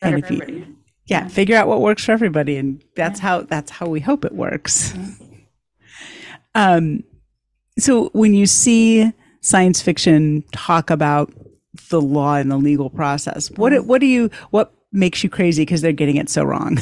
And 0.01 0.19
if 0.19 0.31
you, 0.31 0.75
yeah, 1.09 1.27
figure 1.27 1.55
out 1.55 1.67
what 1.67 1.81
works 1.81 2.05
for 2.05 2.11
everybody, 2.11 2.55
and 2.55 2.83
that's 2.95 3.19
how 3.19 3.41
that's 3.41 3.71
how 3.71 3.87
we 3.87 3.99
hope 3.99 4.23
it 4.23 4.33
works. 4.33 4.93
Um, 6.55 7.03
so 7.77 8.09
when 8.09 8.33
you 8.33 8.47
see 8.47 9.13
science 9.39 9.83
fiction 9.83 10.43
talk 10.51 10.89
about 10.89 11.31
the 11.89 12.01
law 12.01 12.35
and 12.35 12.51
the 12.51 12.57
legal 12.57 12.89
process, 12.89 13.51
what 13.51 13.71
mm-hmm. 13.71 13.87
what 13.87 14.01
do 14.01 14.07
you 14.07 14.31
what 14.49 14.73
makes 14.91 15.23
you 15.23 15.29
crazy 15.29 15.61
because 15.61 15.81
they're 15.81 15.91
getting 15.91 16.17
it 16.17 16.27
so 16.27 16.43
wrong? 16.43 16.79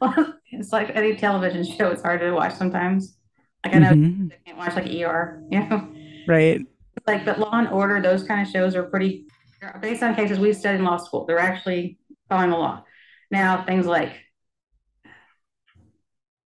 well, 0.00 0.34
it's 0.52 0.72
like 0.72 0.90
any 0.94 1.14
television 1.14 1.64
show; 1.64 1.92
it's 1.92 2.02
hard 2.02 2.20
to 2.20 2.32
watch 2.32 2.56
sometimes. 2.56 3.16
Like 3.64 3.76
I 3.76 3.78
know 3.78 3.90
mm-hmm. 3.90 4.28
I 4.32 4.36
can't 4.44 4.58
watch 4.58 4.74
like 4.74 4.86
ER, 4.88 5.42
you 5.50 5.60
know. 5.60 5.88
Right. 6.26 6.66
Like, 7.06 7.24
but 7.24 7.38
Law 7.38 7.52
and 7.52 7.68
Order, 7.68 8.02
those 8.02 8.24
kind 8.24 8.44
of 8.44 8.52
shows 8.52 8.74
are 8.74 8.82
pretty 8.82 9.24
based 9.80 10.02
on 10.02 10.14
cases 10.14 10.38
we 10.38 10.52
studied 10.52 10.78
in 10.78 10.84
law 10.84 10.96
school. 10.96 11.24
They're 11.24 11.38
actually 11.38 11.98
following 12.28 12.50
the 12.50 12.56
law. 12.56 12.84
Now, 13.30 13.64
things 13.64 13.86
like, 13.86 14.12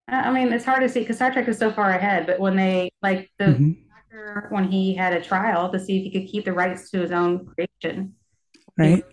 I 0.09 0.31
mean, 0.31 0.53
it's 0.53 0.65
hard 0.65 0.83
to 0.83 0.89
see 0.89 1.01
because 1.01 1.17
Star 1.17 1.33
Trek 1.33 1.49
is 1.49 1.59
so 1.59 1.71
far 1.71 1.91
ahead. 1.91 2.27
But 2.27 2.41
when 2.41 2.57
they 2.57 2.91
like 3.03 3.31
the 3.39 3.45
mm-hmm. 3.45 3.73
actor, 3.97 4.47
when 4.51 4.71
he 4.71 4.95
had 4.95 5.13
a 5.13 5.21
trial 5.21 5.71
to 5.71 5.79
see 5.79 5.99
if 5.99 6.05
he 6.05 6.11
could 6.11 6.31
keep 6.31 6.45
the 6.45 6.53
rights 6.53 6.91
to 6.91 7.01
his 7.01 7.13
own 7.13 7.47
creation, 7.47 8.15
right? 8.79 9.05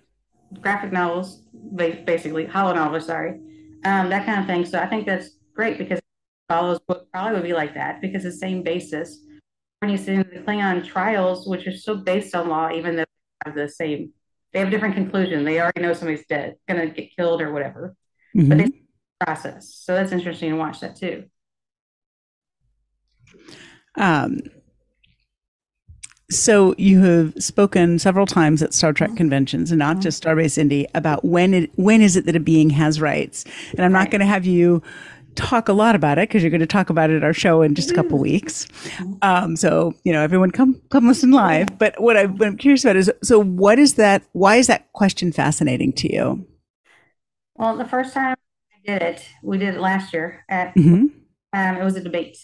Graphic 0.61 0.93
novels, 0.93 1.43
basically, 1.75 2.45
holonovels. 2.45 3.03
Sorry, 3.03 3.31
um, 3.83 4.09
that 4.09 4.25
kind 4.25 4.39
of 4.39 4.45
thing. 4.45 4.65
So 4.65 4.79
I 4.79 4.85
think 4.85 5.05
that's 5.05 5.31
great 5.53 5.77
because 5.77 5.99
follows 6.47 6.79
book 6.87 7.07
probably 7.11 7.33
would 7.33 7.43
be 7.43 7.53
like 7.53 7.73
that 7.73 7.99
because 8.01 8.23
the 8.23 8.31
same 8.31 8.61
basis 8.61 9.25
when 9.79 9.91
you 9.91 9.97
see 9.97 10.17
the 10.17 10.23
Klingon 10.23 10.85
trials, 10.85 11.47
which 11.47 11.67
are 11.67 11.75
still 11.75 11.97
based 11.97 12.33
on 12.35 12.49
law, 12.49 12.71
even 12.71 12.95
though 12.95 13.03
they 13.03 13.49
have 13.49 13.55
the 13.55 13.69
same, 13.69 14.13
they 14.55 14.59
have 14.59 14.69
a 14.69 14.71
different 14.71 14.95
conclusion. 14.95 15.43
They 15.43 15.59
already 15.59 15.81
know 15.81 15.91
somebody's 15.91 16.25
dead, 16.27 16.55
going 16.65 16.79
to 16.79 16.87
get 16.87 17.13
killed 17.13 17.41
or 17.41 17.51
whatever, 17.51 17.93
mm-hmm. 18.33 18.47
but 18.47 18.57
they 18.57 18.71
process. 19.19 19.75
So 19.75 19.93
that's 19.93 20.13
interesting 20.13 20.51
to 20.51 20.55
watch 20.55 20.79
that 20.79 20.95
too. 20.95 21.25
Um, 23.97 24.39
so 26.31 26.73
you 26.77 27.01
have 27.01 27.33
spoken 27.37 27.99
several 27.99 28.25
times 28.25 28.63
at 28.63 28.73
Star 28.73 28.93
Trek 28.93 29.09
mm-hmm. 29.09 29.17
conventions, 29.17 29.71
and 29.71 29.79
not 29.79 29.95
mm-hmm. 29.95 30.03
just 30.03 30.23
Starbase 30.23 30.57
Indy, 30.57 30.87
about 30.95 31.25
when 31.25 31.53
it 31.53 31.71
when 31.75 32.01
is 32.01 32.15
it 32.15 32.25
that 32.25 32.37
a 32.37 32.39
being 32.39 32.69
has 32.69 33.01
rights. 33.01 33.43
And 33.71 33.81
I'm 33.81 33.91
right. 33.91 34.03
not 34.03 34.11
going 34.11 34.21
to 34.21 34.25
have 34.25 34.45
you 34.45 34.81
talk 35.35 35.69
a 35.69 35.73
lot 35.73 35.95
about 35.95 36.17
it 36.17 36.29
because 36.29 36.43
you're 36.43 36.49
going 36.49 36.59
to 36.61 36.67
talk 36.67 36.89
about 36.89 37.09
it 37.09 37.17
at 37.17 37.23
our 37.23 37.33
show 37.33 37.61
in 37.61 37.75
just 37.75 37.91
a 37.91 37.93
couple 37.93 38.17
weeks. 38.17 38.67
Um, 39.21 39.55
so 39.55 39.93
you 40.03 40.13
know, 40.13 40.21
everyone 40.21 40.51
come 40.51 40.81
come 40.89 41.07
listen 41.07 41.31
live. 41.31 41.77
But 41.77 41.99
what, 42.01 42.17
I, 42.17 42.25
what 42.25 42.47
I'm 42.47 42.57
curious 42.57 42.83
about 42.83 42.95
is, 42.95 43.11
so 43.23 43.41
what 43.41 43.79
is 43.79 43.95
that? 43.95 44.23
Why 44.33 44.55
is 44.55 44.67
that 44.67 44.91
question 44.93 45.31
fascinating 45.31 45.93
to 45.93 46.13
you? 46.13 46.47
Well, 47.55 47.77
the 47.77 47.85
first 47.85 48.13
time 48.13 48.35
I 48.73 48.91
did 48.91 49.01
it, 49.01 49.27
we 49.43 49.57
did 49.57 49.75
it 49.75 49.79
last 49.79 50.13
year 50.13 50.43
at. 50.49 50.75
Mm-hmm. 50.75 51.05
Um, 51.53 51.77
it 51.77 51.83
was 51.85 51.95
a 51.95 52.03
debate, 52.03 52.37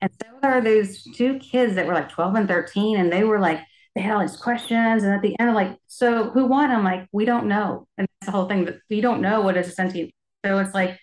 and 0.00 0.10
so 0.20 0.28
there 0.42 0.52
are 0.52 0.60
those 0.60 1.04
two 1.14 1.38
kids 1.38 1.76
that 1.76 1.86
were 1.86 1.94
like 1.94 2.08
12 2.08 2.34
and 2.34 2.48
13, 2.48 2.98
and 2.98 3.12
they 3.12 3.22
were 3.22 3.38
like 3.38 3.60
they 3.94 4.00
had 4.00 4.14
all 4.14 4.20
these 4.20 4.36
questions, 4.36 5.04
and 5.04 5.12
at 5.12 5.22
the 5.22 5.38
end, 5.38 5.50
of 5.50 5.54
like, 5.54 5.78
so 5.86 6.30
who 6.30 6.46
won? 6.46 6.70
I'm 6.70 6.82
like, 6.82 7.06
we 7.12 7.24
don't 7.24 7.46
know, 7.46 7.86
and 7.96 8.08
that's 8.20 8.26
the 8.26 8.32
whole 8.32 8.48
thing 8.48 8.64
that 8.64 8.80
you 8.88 9.00
don't 9.00 9.20
know 9.20 9.42
what 9.42 9.56
is 9.56 9.68
a 9.68 9.70
sentient. 9.70 10.10
So 10.44 10.58
it's 10.58 10.74
like 10.74 10.98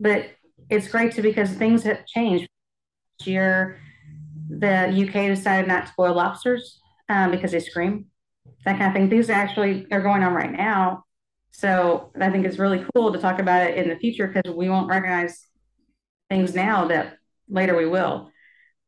but 0.00 0.30
it's 0.68 0.88
great 0.88 1.12
to 1.12 1.22
because 1.22 1.50
things 1.50 1.82
have 1.84 2.06
changed. 2.06 2.48
This 3.18 3.28
year, 3.28 3.78
the 4.48 4.88
UK 4.88 5.34
decided 5.34 5.68
not 5.68 5.86
to 5.86 5.92
boil 5.96 6.14
lobsters 6.14 6.80
um, 7.08 7.30
because 7.30 7.52
they 7.52 7.60
scream, 7.60 8.06
that 8.64 8.78
kind 8.78 8.88
of 8.88 8.92
thing. 8.94 9.08
These 9.08 9.30
actually 9.30 9.86
are 9.90 10.02
going 10.02 10.22
on 10.22 10.34
right 10.34 10.52
now. 10.52 11.04
So 11.50 12.12
I 12.20 12.30
think 12.30 12.44
it's 12.44 12.58
really 12.58 12.84
cool 12.94 13.12
to 13.12 13.18
talk 13.18 13.38
about 13.38 13.70
it 13.70 13.78
in 13.78 13.88
the 13.88 13.96
future 13.96 14.26
because 14.26 14.54
we 14.54 14.68
won't 14.68 14.88
recognize 14.88 15.46
things 16.28 16.54
now 16.54 16.88
that 16.88 17.16
later 17.48 17.76
we 17.76 17.86
will. 17.86 18.30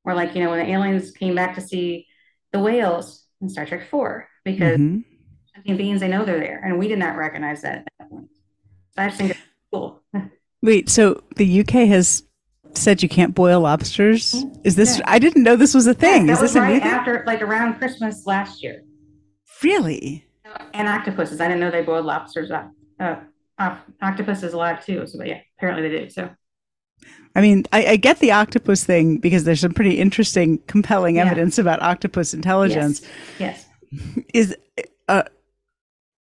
Or 0.04 0.14
like, 0.14 0.34
you 0.34 0.42
know, 0.42 0.50
when 0.50 0.66
the 0.66 0.72
aliens 0.72 1.10
came 1.12 1.34
back 1.34 1.54
to 1.54 1.60
see 1.60 2.06
the 2.52 2.58
whales 2.58 3.24
in 3.40 3.48
Star 3.48 3.66
Trek 3.66 3.88
4, 3.88 4.28
because 4.44 4.78
mm-hmm. 4.78 5.76
beings, 5.76 6.00
they 6.00 6.08
know 6.08 6.24
they're 6.24 6.40
there. 6.40 6.60
And 6.62 6.78
we 6.78 6.88
did 6.88 6.98
not 6.98 7.16
recognize 7.16 7.62
that 7.62 7.78
at 7.78 7.88
that 7.98 8.10
point. 8.10 8.28
So 8.90 9.02
I 9.02 9.06
just 9.06 9.18
think 9.18 9.30
it's 9.30 9.40
cool. 9.72 10.02
Wait, 10.62 10.88
so 10.88 11.22
the 11.36 11.60
UK 11.60 11.88
has 11.88 12.24
said 12.74 13.02
you 13.02 13.08
can't 13.08 13.34
boil 13.34 13.60
lobsters? 13.60 14.44
Is 14.64 14.76
this? 14.76 14.98
Yeah. 14.98 15.04
I 15.06 15.18
didn't 15.18 15.42
know 15.42 15.56
this 15.56 15.74
was 15.74 15.86
a 15.86 15.94
thing. 15.94 16.26
Yeah, 16.26 16.34
Is 16.34 16.40
this 16.40 16.54
right 16.54 16.82
after, 16.82 17.24
like 17.26 17.42
around 17.42 17.78
Christmas 17.78 18.26
last 18.26 18.62
year? 18.62 18.82
Really? 19.62 20.26
And 20.72 20.88
octopuses. 20.88 21.40
I 21.40 21.48
didn't 21.48 21.60
know 21.60 21.70
they 21.70 21.82
boiled 21.82 22.06
lobsters 22.06 22.50
up. 22.50 22.72
Uh, 22.98 23.16
uh, 23.58 23.76
octopuses 24.00 24.52
alive 24.52 24.84
too. 24.84 25.06
So 25.06 25.22
yeah, 25.22 25.40
apparently 25.58 25.88
they 25.88 25.98
do. 26.04 26.10
So. 26.10 26.30
I 27.34 27.40
mean, 27.40 27.64
I, 27.72 27.86
I, 27.86 27.96
get 27.96 28.18
the 28.18 28.32
octopus 28.32 28.82
thing 28.82 29.18
because 29.18 29.44
there's 29.44 29.60
some 29.60 29.72
pretty 29.72 30.00
interesting, 30.00 30.58
compelling 30.66 31.16
yeah. 31.16 31.26
evidence 31.26 31.58
about 31.58 31.80
octopus 31.80 32.34
intelligence. 32.34 33.02
Yes. 33.38 33.66
yes. 33.92 34.24
Is 34.34 34.56
uh, 35.06 35.22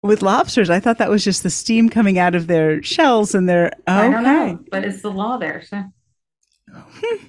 with 0.03 0.21
lobsters, 0.21 0.69
I 0.69 0.79
thought 0.79 0.97
that 0.97 1.09
was 1.09 1.23
just 1.23 1.43
the 1.43 1.49
steam 1.49 1.89
coming 1.89 2.17
out 2.17 2.35
of 2.35 2.47
their 2.47 2.81
shells 2.81 3.35
and 3.35 3.47
their. 3.47 3.71
Oh, 3.87 3.93
I 3.93 4.09
don't 4.09 4.23
know, 4.23 4.59
but 4.71 4.83
it's 4.83 5.01
the 5.01 5.11
law 5.11 5.37
there. 5.37 5.61
So. 5.63 5.83
Hmm. 6.73 7.25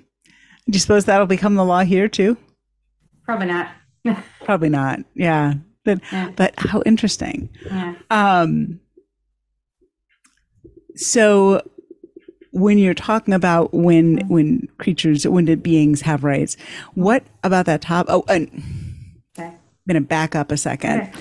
Do 0.66 0.76
you 0.76 0.78
suppose 0.78 1.04
that'll 1.04 1.26
become 1.26 1.54
the 1.56 1.64
law 1.64 1.82
here 1.82 2.08
too? 2.08 2.36
Probably 3.24 3.46
not. 3.46 3.70
Probably 4.44 4.68
not. 4.68 5.00
Yeah. 5.14 5.54
But 5.84 6.00
yeah. 6.12 6.30
but 6.36 6.54
how 6.56 6.82
interesting. 6.86 7.50
Yeah. 7.66 7.94
Um. 8.10 8.80
So 10.94 11.62
when 12.52 12.78
you're 12.78 12.94
talking 12.94 13.34
about 13.34 13.74
when 13.74 14.18
mm-hmm. 14.18 14.28
when 14.28 14.68
creatures 14.78 15.26
when 15.26 15.46
beings 15.60 16.02
have 16.02 16.24
rights, 16.24 16.56
what 16.94 17.24
about 17.42 17.66
that 17.66 17.82
top? 17.82 18.06
Oh, 18.08 18.24
and 18.28 18.48
okay. 19.36 19.48
I'm 19.48 19.58
gonna 19.88 20.00
back 20.00 20.36
up 20.36 20.52
a 20.52 20.56
second. 20.56 21.02
Okay. 21.02 21.12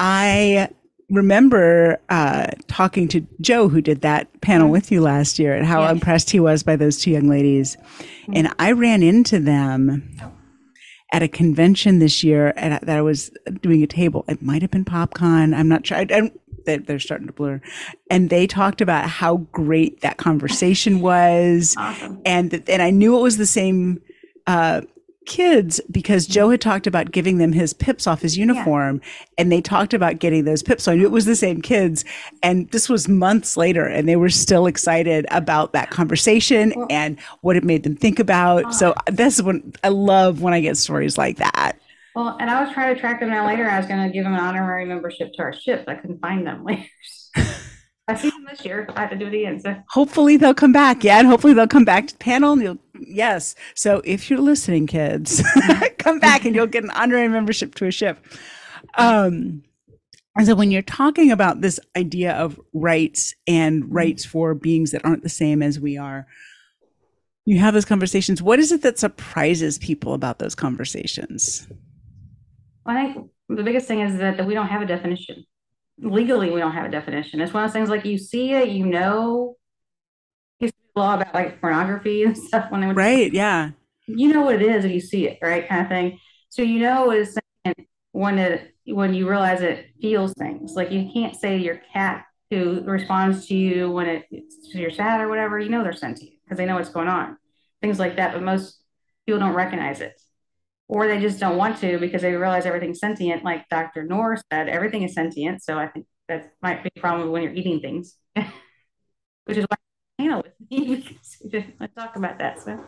I 0.00 0.70
remember 1.10 2.00
uh, 2.08 2.46
talking 2.68 3.06
to 3.08 3.26
Joe, 3.40 3.68
who 3.68 3.82
did 3.82 4.00
that 4.00 4.40
panel 4.40 4.66
mm-hmm. 4.66 4.72
with 4.72 4.90
you 4.90 5.02
last 5.02 5.38
year, 5.38 5.54
and 5.54 5.66
how 5.66 5.82
yes. 5.82 5.92
impressed 5.92 6.30
he 6.30 6.40
was 6.40 6.62
by 6.62 6.76
those 6.76 6.98
two 6.98 7.10
young 7.10 7.28
ladies. 7.28 7.76
Mm-hmm. 7.76 8.32
And 8.36 8.54
I 8.58 8.72
ran 8.72 9.02
into 9.02 9.38
them 9.38 10.08
at 11.12 11.22
a 11.22 11.28
convention 11.28 11.98
this 11.98 12.24
year 12.24 12.54
at, 12.56 12.86
that 12.86 12.96
I 12.96 13.02
was 13.02 13.30
doing 13.60 13.82
a 13.82 13.86
table. 13.86 14.24
It 14.26 14.40
might 14.40 14.62
have 14.62 14.70
been 14.70 14.84
PopCon. 14.84 15.54
I'm 15.54 15.68
not 15.68 15.86
sure. 15.86 15.98
I, 15.98 16.06
I, 16.10 16.30
they're 16.64 16.98
starting 16.98 17.26
to 17.26 17.32
blur. 17.32 17.60
And 18.10 18.30
they 18.30 18.46
talked 18.46 18.80
about 18.80 19.08
how 19.08 19.38
great 19.52 20.00
that 20.00 20.16
conversation 20.16 21.00
was. 21.02 21.74
Awesome. 21.76 22.22
And, 22.24 22.62
and 22.68 22.80
I 22.80 22.90
knew 22.90 23.18
it 23.18 23.22
was 23.22 23.36
the 23.36 23.46
same 23.46 24.00
uh, 24.46 24.82
kids 25.26 25.80
because 25.90 26.26
Joe 26.26 26.50
had 26.50 26.60
talked 26.60 26.86
about 26.86 27.12
giving 27.12 27.38
them 27.38 27.52
his 27.52 27.72
pips 27.72 28.06
off 28.06 28.22
his 28.22 28.36
uniform 28.36 29.00
yeah. 29.02 29.26
and 29.38 29.52
they 29.52 29.60
talked 29.60 29.94
about 29.94 30.18
getting 30.18 30.44
those 30.44 30.62
pips. 30.62 30.84
So 30.84 30.92
I 30.92 30.96
knew 30.96 31.04
it 31.04 31.10
was 31.12 31.26
the 31.26 31.36
same 31.36 31.60
kids. 31.60 32.04
And 32.42 32.70
this 32.70 32.88
was 32.88 33.08
months 33.08 33.56
later 33.56 33.86
and 33.86 34.08
they 34.08 34.16
were 34.16 34.30
still 34.30 34.66
excited 34.66 35.26
about 35.30 35.72
that 35.72 35.90
conversation 35.90 36.72
well, 36.74 36.86
and 36.90 37.18
what 37.42 37.56
it 37.56 37.64
made 37.64 37.82
them 37.82 37.96
think 37.96 38.18
about. 38.18 38.64
Uh, 38.64 38.72
so 38.72 38.94
that's 39.06 39.42
when 39.42 39.72
I 39.84 39.88
love 39.88 40.42
when 40.42 40.54
I 40.54 40.60
get 40.60 40.76
stories 40.76 41.18
like 41.18 41.36
that. 41.36 41.78
Well, 42.14 42.36
and 42.40 42.50
I 42.50 42.62
was 42.62 42.72
trying 42.72 42.94
to 42.94 43.00
track 43.00 43.20
them 43.20 43.30
down 43.30 43.46
later. 43.46 43.68
I 43.68 43.78
was 43.78 43.86
going 43.86 44.04
to 44.04 44.12
give 44.12 44.24
them 44.24 44.34
an 44.34 44.40
honorary 44.40 44.84
membership 44.84 45.32
to 45.34 45.42
our 45.42 45.52
ship. 45.52 45.84
I 45.86 45.94
couldn't 45.94 46.20
find 46.20 46.46
them 46.46 46.64
later. 46.64 46.88
I 48.10 48.14
see 48.16 48.30
them 48.30 48.44
this 48.48 48.64
year. 48.64 48.88
I 48.96 49.00
have 49.00 49.10
to 49.10 49.16
do 49.16 49.26
it 49.26 49.34
again. 49.34 49.60
So 49.60 49.76
hopefully 49.88 50.36
they'll 50.36 50.54
come 50.54 50.72
back. 50.72 51.04
Yeah, 51.04 51.18
and 51.18 51.28
hopefully 51.28 51.52
they'll 51.54 51.66
come 51.66 51.84
back 51.84 52.08
to 52.08 52.14
the 52.14 52.18
panel. 52.18 52.52
And 52.52 52.62
you'll 52.62 52.78
yes. 53.00 53.54
So 53.74 54.02
if 54.04 54.28
you're 54.28 54.40
listening, 54.40 54.86
kids, 54.86 55.42
come 55.98 56.18
back 56.18 56.44
and 56.44 56.54
you'll 56.54 56.66
get 56.66 56.84
an 56.84 56.90
honorary 56.90 57.28
membership 57.28 57.74
to 57.76 57.86
a 57.86 57.90
ship. 57.90 58.18
Um, 58.94 59.62
and 60.36 60.46
so 60.46 60.54
when 60.54 60.70
you're 60.70 60.82
talking 60.82 61.30
about 61.30 61.60
this 61.60 61.78
idea 61.96 62.32
of 62.32 62.60
rights 62.72 63.34
and 63.46 63.92
rights 63.92 64.24
for 64.24 64.54
beings 64.54 64.90
that 64.92 65.04
aren't 65.04 65.22
the 65.22 65.28
same 65.28 65.62
as 65.62 65.78
we 65.78 65.96
are, 65.96 66.26
you 67.46 67.58
have 67.58 67.74
those 67.74 67.84
conversations. 67.84 68.42
What 68.42 68.58
is 68.58 68.72
it 68.72 68.82
that 68.82 68.98
surprises 68.98 69.78
people 69.78 70.14
about 70.14 70.38
those 70.38 70.54
conversations? 70.54 71.66
Well, 72.86 72.96
I 72.96 73.12
think 73.12 73.30
the 73.48 73.62
biggest 73.62 73.88
thing 73.88 74.00
is 74.00 74.18
that, 74.18 74.36
that 74.36 74.46
we 74.46 74.54
don't 74.54 74.68
have 74.68 74.82
a 74.82 74.86
definition 74.86 75.44
legally 76.00 76.50
we 76.50 76.60
don't 76.60 76.72
have 76.72 76.86
a 76.86 76.90
definition. 76.90 77.40
It's 77.40 77.52
one 77.52 77.64
of 77.64 77.70
those 77.70 77.74
things 77.74 77.90
like 77.90 78.04
you 78.04 78.18
see 78.18 78.52
it, 78.52 78.70
you 78.70 78.86
know, 78.86 79.56
you 80.58 80.70
law 80.96 81.14
about 81.14 81.34
like 81.34 81.60
pornography 81.60 82.24
and 82.24 82.36
stuff 82.48 82.70
when 82.70 82.80
they 82.80 82.86
would 82.86 82.96
right, 82.96 83.32
yeah, 83.32 83.70
you 84.06 84.32
know 84.32 84.42
what 84.42 84.56
it 84.56 84.62
is 84.62 84.84
if 84.84 84.92
you 84.92 85.00
see 85.00 85.28
it, 85.28 85.38
right, 85.42 85.68
kind 85.68 85.82
of 85.82 85.88
thing. 85.88 86.18
So 86.48 86.62
you 86.62 86.80
know 86.80 87.10
it's 87.10 87.36
when 88.12 88.38
it 88.38 88.74
when 88.86 89.14
you 89.14 89.28
realize 89.28 89.62
it 89.62 89.90
feels 90.00 90.32
things. 90.34 90.72
Like 90.74 90.90
you 90.90 91.10
can't 91.12 91.36
say 91.36 91.58
your 91.58 91.80
cat 91.92 92.24
who 92.50 92.82
responds 92.82 93.46
to 93.46 93.54
you 93.54 93.90
when 93.90 94.06
it, 94.06 94.26
it's 94.30 94.74
you're 94.74 94.90
sad 94.90 95.20
or 95.20 95.28
whatever. 95.28 95.58
You 95.58 95.68
know 95.68 95.82
they're 95.82 95.92
sentient 95.92 96.34
because 96.44 96.58
they 96.58 96.66
know 96.66 96.76
what's 96.76 96.88
going 96.88 97.08
on, 97.08 97.36
things 97.80 97.98
like 97.98 98.16
that. 98.16 98.32
But 98.32 98.42
most 98.42 98.82
people 99.26 99.40
don't 99.40 99.54
recognize 99.54 100.00
it 100.00 100.20
or 100.90 101.06
they 101.06 101.20
just 101.20 101.38
don't 101.38 101.56
want 101.56 101.78
to 101.78 101.98
because 101.98 102.20
they 102.20 102.32
realize 102.32 102.66
everything's 102.66 102.98
sentient. 102.98 103.44
Like 103.44 103.68
Dr. 103.68 104.02
Noor 104.02 104.36
said, 104.52 104.68
everything 104.68 105.04
is 105.04 105.14
sentient. 105.14 105.62
So 105.62 105.78
I 105.78 105.86
think 105.86 106.06
that 106.28 106.52
might 106.60 106.82
be 106.82 106.90
a 106.96 107.00
problem 107.00 107.30
when 107.30 107.44
you're 107.44 107.52
eating 107.52 107.78
things, 107.78 108.16
which 109.44 109.56
is 109.56 109.64
why 109.68 109.76
panel 110.18 110.42
with 110.42 110.52
me 110.68 110.96
because 110.96 111.72
let's 111.78 111.94
talk 111.94 112.16
about 112.16 112.40
that. 112.40 112.60
So. 112.60 112.84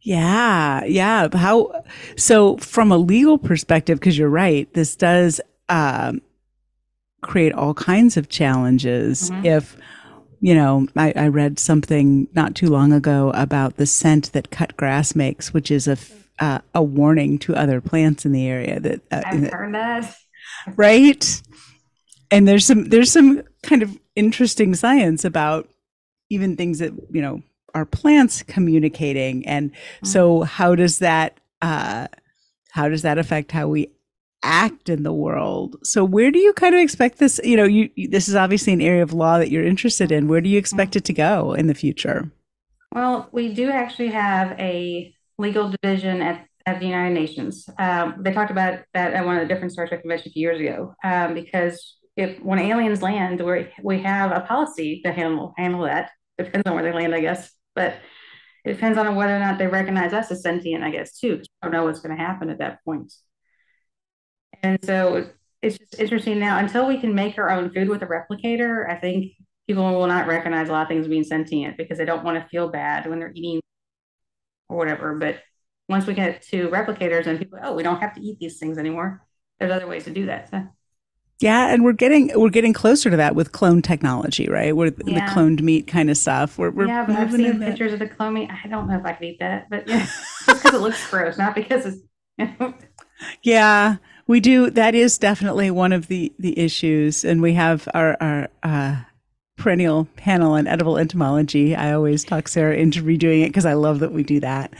Yeah, 0.00 0.84
yeah. 0.84 1.26
How 1.32 1.72
so 2.16 2.56
from 2.58 2.92
a 2.92 2.98
legal 2.98 3.36
perspective? 3.36 3.98
Because 3.98 4.16
you're 4.16 4.28
right, 4.28 4.72
this 4.74 4.94
does 4.94 5.40
um, 5.68 6.22
create 7.20 7.52
all 7.52 7.74
kinds 7.74 8.16
of 8.16 8.28
challenges 8.28 9.28
mm-hmm. 9.32 9.44
if 9.44 9.76
you 10.40 10.54
know, 10.54 10.86
I, 10.94 11.12
I, 11.16 11.26
read 11.26 11.58
something 11.58 12.28
not 12.32 12.54
too 12.54 12.68
long 12.68 12.92
ago 12.92 13.32
about 13.34 13.76
the 13.76 13.86
scent 13.86 14.32
that 14.34 14.52
cut 14.52 14.76
grass 14.76 15.16
makes, 15.16 15.52
which 15.52 15.68
is 15.68 15.88
a 15.88 15.96
uh, 16.40 16.60
a 16.74 16.82
warning 16.82 17.38
to 17.40 17.54
other 17.54 17.80
plants 17.80 18.24
in 18.24 18.32
the 18.32 18.46
area 18.46 18.80
that 18.80 19.00
uh, 19.10 19.22
I've 19.24 19.50
heard 19.50 19.74
that. 19.74 20.16
Right, 20.76 21.42
and 22.30 22.46
there's 22.46 22.66
some 22.66 22.88
there's 22.88 23.12
some 23.12 23.42
kind 23.62 23.82
of 23.82 23.98
interesting 24.16 24.74
science 24.74 25.24
about 25.24 25.68
even 26.30 26.56
things 26.56 26.78
that 26.78 26.92
you 27.10 27.22
know 27.22 27.42
are 27.74 27.84
plants 27.84 28.42
communicating, 28.42 29.46
and 29.46 29.72
mm-hmm. 29.72 30.06
so 30.06 30.42
how 30.42 30.74
does 30.74 30.98
that 30.98 31.38
uh, 31.62 32.08
how 32.70 32.88
does 32.88 33.02
that 33.02 33.18
affect 33.18 33.52
how 33.52 33.68
we 33.68 33.88
act 34.42 34.88
in 34.88 35.02
the 35.02 35.12
world. 35.12 35.76
So 35.82 36.04
where 36.04 36.30
do 36.30 36.38
you 36.38 36.52
kind 36.52 36.74
of 36.74 36.80
expect 36.80 37.18
this, 37.18 37.40
you 37.42 37.56
know, 37.56 37.64
you, 37.64 37.90
this 38.08 38.28
is 38.28 38.34
obviously 38.34 38.72
an 38.72 38.80
area 38.80 39.02
of 39.02 39.12
law 39.12 39.38
that 39.38 39.50
you're 39.50 39.64
interested 39.64 40.12
in. 40.12 40.28
Where 40.28 40.40
do 40.40 40.48
you 40.48 40.58
expect 40.58 40.92
mm-hmm. 40.92 40.98
it 40.98 41.04
to 41.06 41.12
go 41.12 41.52
in 41.54 41.66
the 41.66 41.74
future? 41.74 42.30
Well, 42.94 43.28
we 43.32 43.52
do 43.52 43.70
actually 43.70 44.08
have 44.08 44.58
a 44.58 45.14
legal 45.38 45.70
division 45.70 46.20
at, 46.20 46.46
at 46.66 46.80
the 46.80 46.86
United 46.86 47.14
Nations. 47.14 47.68
Um, 47.78 48.16
they 48.20 48.32
talked 48.32 48.50
about 48.50 48.80
that 48.94 49.14
at 49.14 49.24
one 49.24 49.36
of 49.36 49.42
the 49.42 49.52
different 49.52 49.72
Star 49.72 49.86
Trek 49.86 50.02
conventions 50.02 50.32
a 50.32 50.34
few 50.34 50.42
years 50.42 50.60
ago 50.60 50.94
um, 51.04 51.34
because 51.34 51.96
if 52.16 52.40
when 52.42 52.58
aliens 52.58 53.00
land, 53.00 53.40
we 53.40 53.68
we 53.82 54.02
have 54.02 54.32
a 54.32 54.40
policy 54.40 55.00
to 55.04 55.12
handle 55.12 55.54
handle 55.56 55.82
that. 55.82 56.10
Depends 56.36 56.68
on 56.68 56.74
where 56.74 56.82
they 56.82 56.92
land, 56.92 57.14
I 57.14 57.20
guess, 57.20 57.50
but 57.74 57.96
it 58.64 58.72
depends 58.72 58.98
on 58.98 59.14
whether 59.14 59.34
or 59.34 59.38
not 59.38 59.58
they 59.58 59.66
recognize 59.66 60.12
us 60.12 60.30
as 60.30 60.42
sentient, 60.42 60.84
I 60.84 60.90
guess, 60.90 61.18
too. 61.18 61.40
I 61.62 61.66
don't 61.66 61.72
know 61.72 61.84
what's 61.84 62.00
going 62.00 62.16
to 62.16 62.22
happen 62.22 62.50
at 62.50 62.58
that 62.58 62.84
point. 62.84 63.12
And 64.62 64.78
so 64.84 65.30
it's 65.62 65.78
just 65.78 65.98
interesting 65.98 66.38
now. 66.38 66.58
Until 66.58 66.86
we 66.86 67.00
can 67.00 67.14
make 67.14 67.38
our 67.38 67.50
own 67.50 67.70
food 67.70 67.88
with 67.88 68.02
a 68.02 68.06
replicator, 68.06 68.88
I 68.90 68.96
think 68.96 69.32
people 69.66 69.84
will 69.84 70.06
not 70.06 70.26
recognize 70.26 70.68
a 70.68 70.72
lot 70.72 70.82
of 70.82 70.88
things 70.88 71.06
being 71.06 71.24
sentient 71.24 71.76
because 71.76 71.98
they 71.98 72.04
don't 72.04 72.24
want 72.24 72.42
to 72.42 72.48
feel 72.48 72.68
bad 72.68 73.08
when 73.08 73.20
they're 73.20 73.32
eating 73.34 73.60
or 74.68 74.76
whatever. 74.76 75.14
But 75.14 75.40
once 75.88 76.06
we 76.06 76.14
get 76.14 76.42
to 76.50 76.68
replicators 76.68 77.26
and 77.26 77.38
people, 77.38 77.58
oh, 77.62 77.74
we 77.74 77.82
don't 77.82 78.00
have 78.00 78.14
to 78.14 78.20
eat 78.20 78.38
these 78.38 78.58
things 78.58 78.78
anymore. 78.78 79.24
There's 79.58 79.72
other 79.72 79.86
ways 79.86 80.04
to 80.04 80.10
do 80.10 80.26
that. 80.26 80.50
So. 80.50 80.66
Yeah, 81.40 81.72
and 81.72 81.84
we're 81.84 81.92
getting 81.92 82.32
we're 82.34 82.50
getting 82.50 82.72
closer 82.72 83.10
to 83.10 83.16
that 83.16 83.36
with 83.36 83.52
clone 83.52 83.80
technology, 83.80 84.48
right? 84.48 84.74
With 84.76 85.00
Yeah. 85.06 85.24
the 85.24 85.32
cloned 85.32 85.60
meat 85.62 85.86
kind 85.86 86.10
of 86.10 86.16
stuff. 86.16 86.58
We're, 86.58 86.70
we're 86.70 86.86
yeah, 86.88 87.04
but 87.06 87.14
I've 87.14 87.32
seen 87.32 87.60
pictures 87.60 87.92
of 87.92 88.00
the 88.00 88.08
clone 88.08 88.34
meat. 88.34 88.50
I 88.50 88.66
don't 88.66 88.88
know 88.88 88.98
if 88.98 89.04
I 89.04 89.12
could 89.12 89.24
eat 89.24 89.38
that, 89.38 89.70
but 89.70 89.86
yeah, 89.86 90.06
just 90.46 90.62
because 90.62 90.74
it 90.74 90.80
looks 90.80 91.10
gross, 91.10 91.38
not 91.38 91.54
because 91.54 91.86
it's. 91.86 91.98
Yeah, 93.42 93.96
we 94.26 94.40
do. 94.40 94.70
That 94.70 94.94
is 94.94 95.18
definitely 95.18 95.70
one 95.70 95.92
of 95.92 96.06
the 96.08 96.32
the 96.38 96.58
issues, 96.58 97.24
and 97.24 97.42
we 97.42 97.54
have 97.54 97.88
our 97.94 98.16
our 98.20 98.48
uh, 98.62 98.96
perennial 99.58 100.06
panel 100.16 100.52
on 100.52 100.66
edible 100.66 100.96
entomology. 100.96 101.74
I 101.74 101.92
always 101.92 102.24
talk 102.24 102.48
Sarah 102.48 102.76
into 102.76 103.02
redoing 103.02 103.42
it 103.42 103.48
because 103.48 103.66
I 103.66 103.74
love 103.74 103.98
that 104.00 104.12
we 104.12 104.22
do 104.22 104.40
that. 104.40 104.72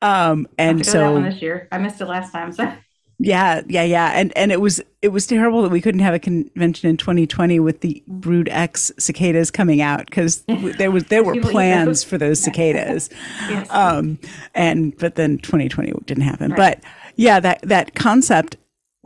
Um, 0.00 0.46
and 0.56 0.78
to 0.78 0.84
go 0.84 0.92
to 0.92 0.98
that 0.98 1.12
one 1.12 1.24
so 1.24 1.30
this 1.30 1.42
year. 1.42 1.68
I 1.72 1.78
missed 1.78 2.00
it 2.00 2.06
last 2.06 2.32
time, 2.32 2.52
so 2.52 2.72
yeah, 3.18 3.60
yeah, 3.68 3.82
yeah, 3.82 4.12
and 4.14 4.34
and 4.36 4.50
it 4.50 4.62
was 4.62 4.80
it 5.02 5.08
was 5.08 5.26
terrible 5.26 5.62
that 5.62 5.70
we 5.70 5.82
couldn't 5.82 6.00
have 6.00 6.14
a 6.14 6.18
convention 6.18 6.88
in 6.88 6.96
2020 6.96 7.60
with 7.60 7.80
the 7.80 8.02
Brood 8.06 8.48
X 8.48 8.90
cicadas 8.98 9.50
coming 9.50 9.82
out 9.82 10.06
because 10.06 10.42
there 10.78 10.90
was 10.90 11.04
there 11.04 11.22
were 11.22 11.38
plans 11.42 12.02
for 12.02 12.16
those 12.16 12.40
cicadas. 12.40 13.10
yes. 13.50 13.68
um 13.70 14.18
and 14.54 14.96
but 14.96 15.16
then 15.16 15.36
2020 15.38 15.92
didn't 16.06 16.22
happen 16.22 16.52
Right. 16.52 16.80
but 16.80 16.90
yeah 17.16 17.40
that 17.40 17.60
that 17.62 17.94
concept 17.94 18.56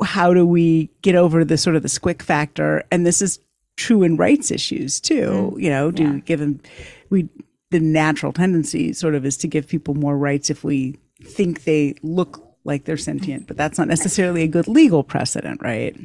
how 0.02 0.32
do 0.32 0.46
we 0.46 0.90
get 1.02 1.16
over 1.16 1.44
the 1.44 1.56
sort 1.58 1.74
of 1.74 1.82
the 1.82 1.88
squick 1.88 2.22
factor 2.22 2.84
and 2.92 3.04
this 3.04 3.20
is 3.20 3.40
true 3.76 4.02
in 4.02 4.16
rights 4.16 4.50
issues 4.50 5.00
too 5.00 5.26
mm-hmm. 5.26 5.60
you 5.60 5.70
know 5.70 5.90
do 5.90 6.02
Yeah. 6.02 6.12
we 6.12 6.20
give 6.20 6.40
them 6.40 6.60
we 7.10 7.28
the 7.70 7.80
natural 7.80 8.32
tendency 8.32 8.92
sort 8.92 9.14
of 9.14 9.24
is 9.26 9.36
to 9.38 9.48
give 9.48 9.66
people 9.66 9.94
more 9.94 10.16
rights 10.16 10.50
if 10.50 10.62
we 10.62 10.98
think 11.22 11.64
they 11.64 11.94
look 12.02 12.56
like 12.64 12.84
they're 12.84 12.96
sentient 12.96 13.46
but 13.46 13.56
that's 13.56 13.78
not 13.78 13.88
necessarily 13.88 14.42
a 14.42 14.48
good 14.48 14.68
legal 14.68 15.02
precedent 15.02 15.60
right 15.62 15.96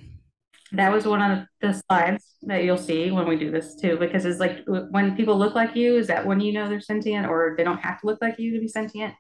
that 0.72 0.92
was 0.92 1.06
one 1.06 1.22
of 1.22 1.48
the 1.62 1.74
slides 1.74 2.36
that 2.44 2.64
you'll 2.64 2.78
see 2.78 3.10
when 3.12 3.28
we 3.28 3.36
do 3.36 3.50
this 3.50 3.76
too, 3.76 3.98
because 3.98 4.26
it's 4.26 4.40
like 4.40 4.64
when 4.68 5.16
people 5.16 5.38
look 5.38 5.56
like 5.56 5.76
you, 5.76 5.98
is 5.98 6.08
that 6.08 6.26
when 6.26 6.40
you 6.40 6.54
know 6.54 6.70
they're 6.70 6.80
sentient, 6.80 7.26
or 7.26 7.56
they 7.58 7.64
don't 7.64 7.80
have 7.80 8.00
to 8.02 8.06
look 8.06 8.20
like 8.22 8.38
you 8.38 8.54
to 8.54 8.60
be 8.60 8.68
sentient? 8.68 9.16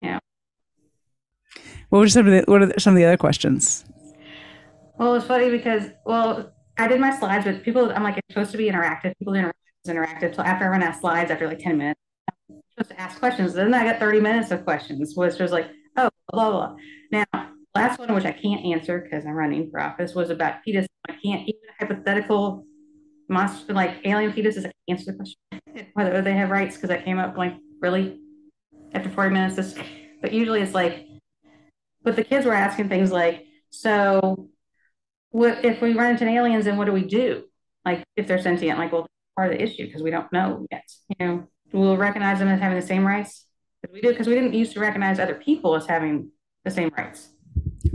Yeah. 0.00 0.18
What 1.90 1.98
were 1.98 2.08
some 2.08 2.26
of 2.26 2.32
the 2.32 2.50
what 2.50 2.62
are 2.62 2.80
some 2.80 2.94
of 2.94 2.96
the 2.96 3.04
other 3.04 3.16
questions 3.16 3.84
Well, 4.98 5.14
it's 5.14 5.26
funny 5.26 5.50
because 5.50 5.90
well, 6.06 6.52
I 6.78 6.86
did 6.86 7.00
my 7.00 7.16
slides, 7.16 7.44
but 7.44 7.62
people, 7.64 7.92
I'm 7.92 8.04
like, 8.04 8.16
it's 8.16 8.26
supposed 8.30 8.52
to 8.52 8.56
be 8.56 8.70
interactive. 8.70 9.18
People 9.18 9.34
didn't 9.34 9.52
interactive 9.86 10.34
till 10.34 10.44
after 10.44 10.72
out 10.72 10.82
of 10.82 10.94
slides 10.96 11.30
after 11.30 11.48
like 11.48 11.58
10 11.58 11.76
minutes. 11.76 12.00
I'm 12.50 12.60
supposed 12.70 12.90
to 12.90 13.00
ask 13.00 13.18
questions. 13.18 13.54
Then 13.54 13.74
I 13.74 13.84
got 13.84 13.98
30 13.98 14.20
minutes 14.20 14.50
of 14.50 14.64
questions, 14.64 15.14
which 15.16 15.38
was 15.38 15.50
like, 15.50 15.66
oh, 15.96 16.08
blah, 16.32 16.50
blah, 16.50 16.66
blah. 16.68 16.76
Now, 17.10 17.50
last 17.74 17.98
one, 17.98 18.14
which 18.14 18.24
I 18.24 18.32
can't 18.32 18.64
answer 18.64 19.00
because 19.00 19.26
I'm 19.26 19.32
running 19.32 19.70
for 19.70 19.80
office, 19.80 20.14
was 20.14 20.30
about 20.30 20.62
fetus. 20.64 20.86
I 21.08 21.12
can't 21.12 21.48
even 21.48 21.60
hypothetical 21.80 22.64
monster 23.28 23.72
like 23.72 23.96
alien 24.04 24.32
fetuses. 24.32 24.58
I 24.58 24.62
can't 24.62 24.74
answer 24.88 25.12
the 25.12 25.16
question 25.16 25.90
whether 25.94 26.22
they 26.22 26.34
have 26.34 26.50
rights 26.50 26.76
because 26.76 26.90
I 26.90 27.02
came 27.02 27.18
up 27.18 27.36
like 27.36 27.54
really 27.80 28.20
after 28.92 29.10
40 29.10 29.30
minutes. 29.30 29.56
This, 29.56 29.74
but 30.22 30.32
usually 30.32 30.60
it's 30.60 30.74
like, 30.74 31.06
but 32.02 32.16
the 32.16 32.24
kids 32.24 32.46
were 32.46 32.54
asking 32.54 32.88
things 32.88 33.10
like, 33.10 33.44
so 33.70 34.48
what 35.30 35.64
if 35.64 35.80
we 35.80 35.94
run 35.94 36.12
into 36.12 36.26
aliens 36.26 36.66
and 36.66 36.78
what 36.78 36.86
do 36.86 36.92
we 36.92 37.04
do? 37.04 37.44
Like 37.84 38.04
if 38.16 38.26
they're 38.26 38.40
sentient, 38.40 38.78
like 38.78 38.92
well, 38.92 39.06
part 39.36 39.52
of 39.52 39.58
the 39.58 39.62
issue 39.62 39.86
because 39.86 40.02
we 40.02 40.10
don't 40.10 40.30
know 40.32 40.66
yet. 40.70 40.84
You 41.08 41.26
know, 41.26 41.48
we'll 41.72 41.96
recognize 41.96 42.38
them 42.38 42.48
as 42.48 42.60
having 42.60 42.78
the 42.78 42.86
same 42.86 43.06
rights 43.06 43.46
as 43.84 43.92
we 43.92 44.00
do 44.00 44.08
because 44.08 44.26
we 44.26 44.34
didn't 44.34 44.54
used 44.54 44.72
to 44.72 44.80
recognize 44.80 45.18
other 45.18 45.34
people 45.34 45.74
as 45.76 45.86
having 45.86 46.30
the 46.64 46.70
same 46.70 46.90
rights. 46.96 47.28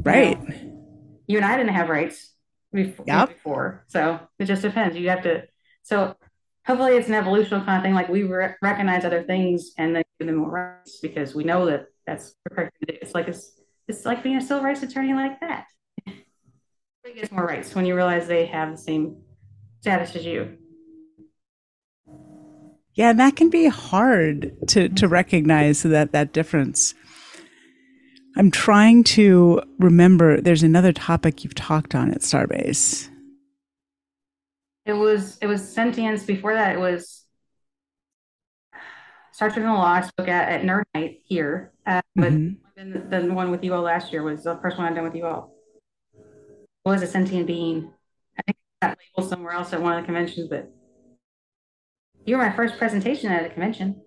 right 0.04 0.38
You 1.28 1.38
and 1.38 1.46
I 1.46 1.58
didn't 1.58 1.74
have 1.74 1.90
rights 1.90 2.34
before. 2.72 3.06
Yep. 3.08 3.30
before. 3.30 3.86
So 3.88 4.20
it 4.40 4.46
just 4.46 4.62
depends. 4.62 4.96
You 4.96 5.10
have 5.10 5.24
to. 5.24 5.44
So 5.84 6.16
hopefully 6.66 6.94
it's 6.94 7.08
an 7.08 7.14
evolutional 7.14 7.66
kind 7.66 7.78
of 7.78 7.84
thing. 7.84 7.94
Like 7.94 8.10
we 8.10 8.24
re- 8.24 8.56
recognize 8.62 9.06
other 9.06 9.24
things 9.24 9.72
and 9.78 9.96
then 9.96 10.04
give 10.20 10.28
them 10.28 10.38
more 10.38 10.50
rights 10.50 11.00
because 11.02 11.36
we 11.36 11.44
know 11.44 11.66
that 11.66 11.88
that's 12.08 12.36
correct 12.52 12.78
thing 12.80 12.88
to 12.88 12.94
do. 12.94 13.00
It's 13.02 13.14
like 13.14 13.28
it's 13.28 13.60
it's 13.88 14.06
like 14.06 14.24
being 14.24 14.38
a 14.38 14.42
civil 14.42 14.64
rights 14.64 14.82
attorney 14.82 15.14
like 15.14 15.40
that. 15.42 15.66
Everybody 17.06 17.22
gets 17.22 17.34
more 17.34 17.46
rights 17.46 17.76
when 17.76 17.86
you 17.86 17.96
realize 17.96 18.28
they 18.28 18.46
have 18.46 18.72
the 18.72 18.78
same 18.78 19.18
status 19.82 20.16
as 20.16 20.26
you. 20.26 20.58
Yeah, 22.94 23.10
and 23.10 23.20
that 23.20 23.36
can 23.36 23.50
be 23.50 23.68
hard 23.68 24.54
to 24.70 24.88
to 24.88 25.08
recognize 25.10 25.84
that 25.84 26.14
that 26.14 26.32
difference. 26.32 26.94
I'm 28.38 28.52
trying 28.52 29.04
to 29.06 29.62
remember. 29.80 30.40
There's 30.40 30.64
another 30.64 30.94
topic 30.94 31.44
you've 31.44 31.56
talked 31.56 31.94
on 31.94 32.12
at 32.12 32.22
Starbase. 32.22 33.10
It 34.86 34.94
was 34.94 35.38
it 35.42 35.48
was 35.48 35.68
sentience. 35.68 36.24
Before 36.24 36.54
that, 36.54 36.76
it 36.76 36.80
was 36.80 37.26
Star 39.34 39.50
Trek 39.50 39.58
and 39.58 39.66
the 39.66 39.74
Law. 39.74 39.86
I 39.86 40.02
spoke 40.02 40.30
at, 40.30 40.50
at 40.50 40.62
Nerd 40.62 40.84
Night 40.96 41.20
here, 41.26 41.74
uh, 41.86 42.02
but 42.16 42.32
Mhm. 42.32 42.58
then 42.78 42.92
the, 43.10 43.20
the 43.28 43.34
one 43.34 43.52
with 43.52 43.62
you 43.64 43.74
all 43.74 43.82
last 43.82 44.14
year 44.14 44.24
was 44.24 44.44
the 44.46 44.56
first 44.62 44.78
one 44.78 44.88
I've 44.88 44.96
done 44.96 45.04
with 45.04 45.16
you 45.16 45.26
all. 45.26 45.53
Was 46.86 47.02
a 47.02 47.08
sentient 47.08 47.48
being. 47.48 47.92
I 48.38 48.42
think 48.42 48.58
that 48.82 48.98
label 49.18 49.30
somewhere 49.30 49.54
else 49.54 49.72
at 49.72 49.82
one 49.82 49.94
of 49.94 50.02
the 50.02 50.06
conventions, 50.06 50.50
but 50.50 50.70
you 52.26 52.36
were 52.38 52.44
my 52.44 52.54
first 52.54 52.78
presentation 52.78 53.32
at 53.32 53.46
a 53.46 53.50
convention. 53.50 54.02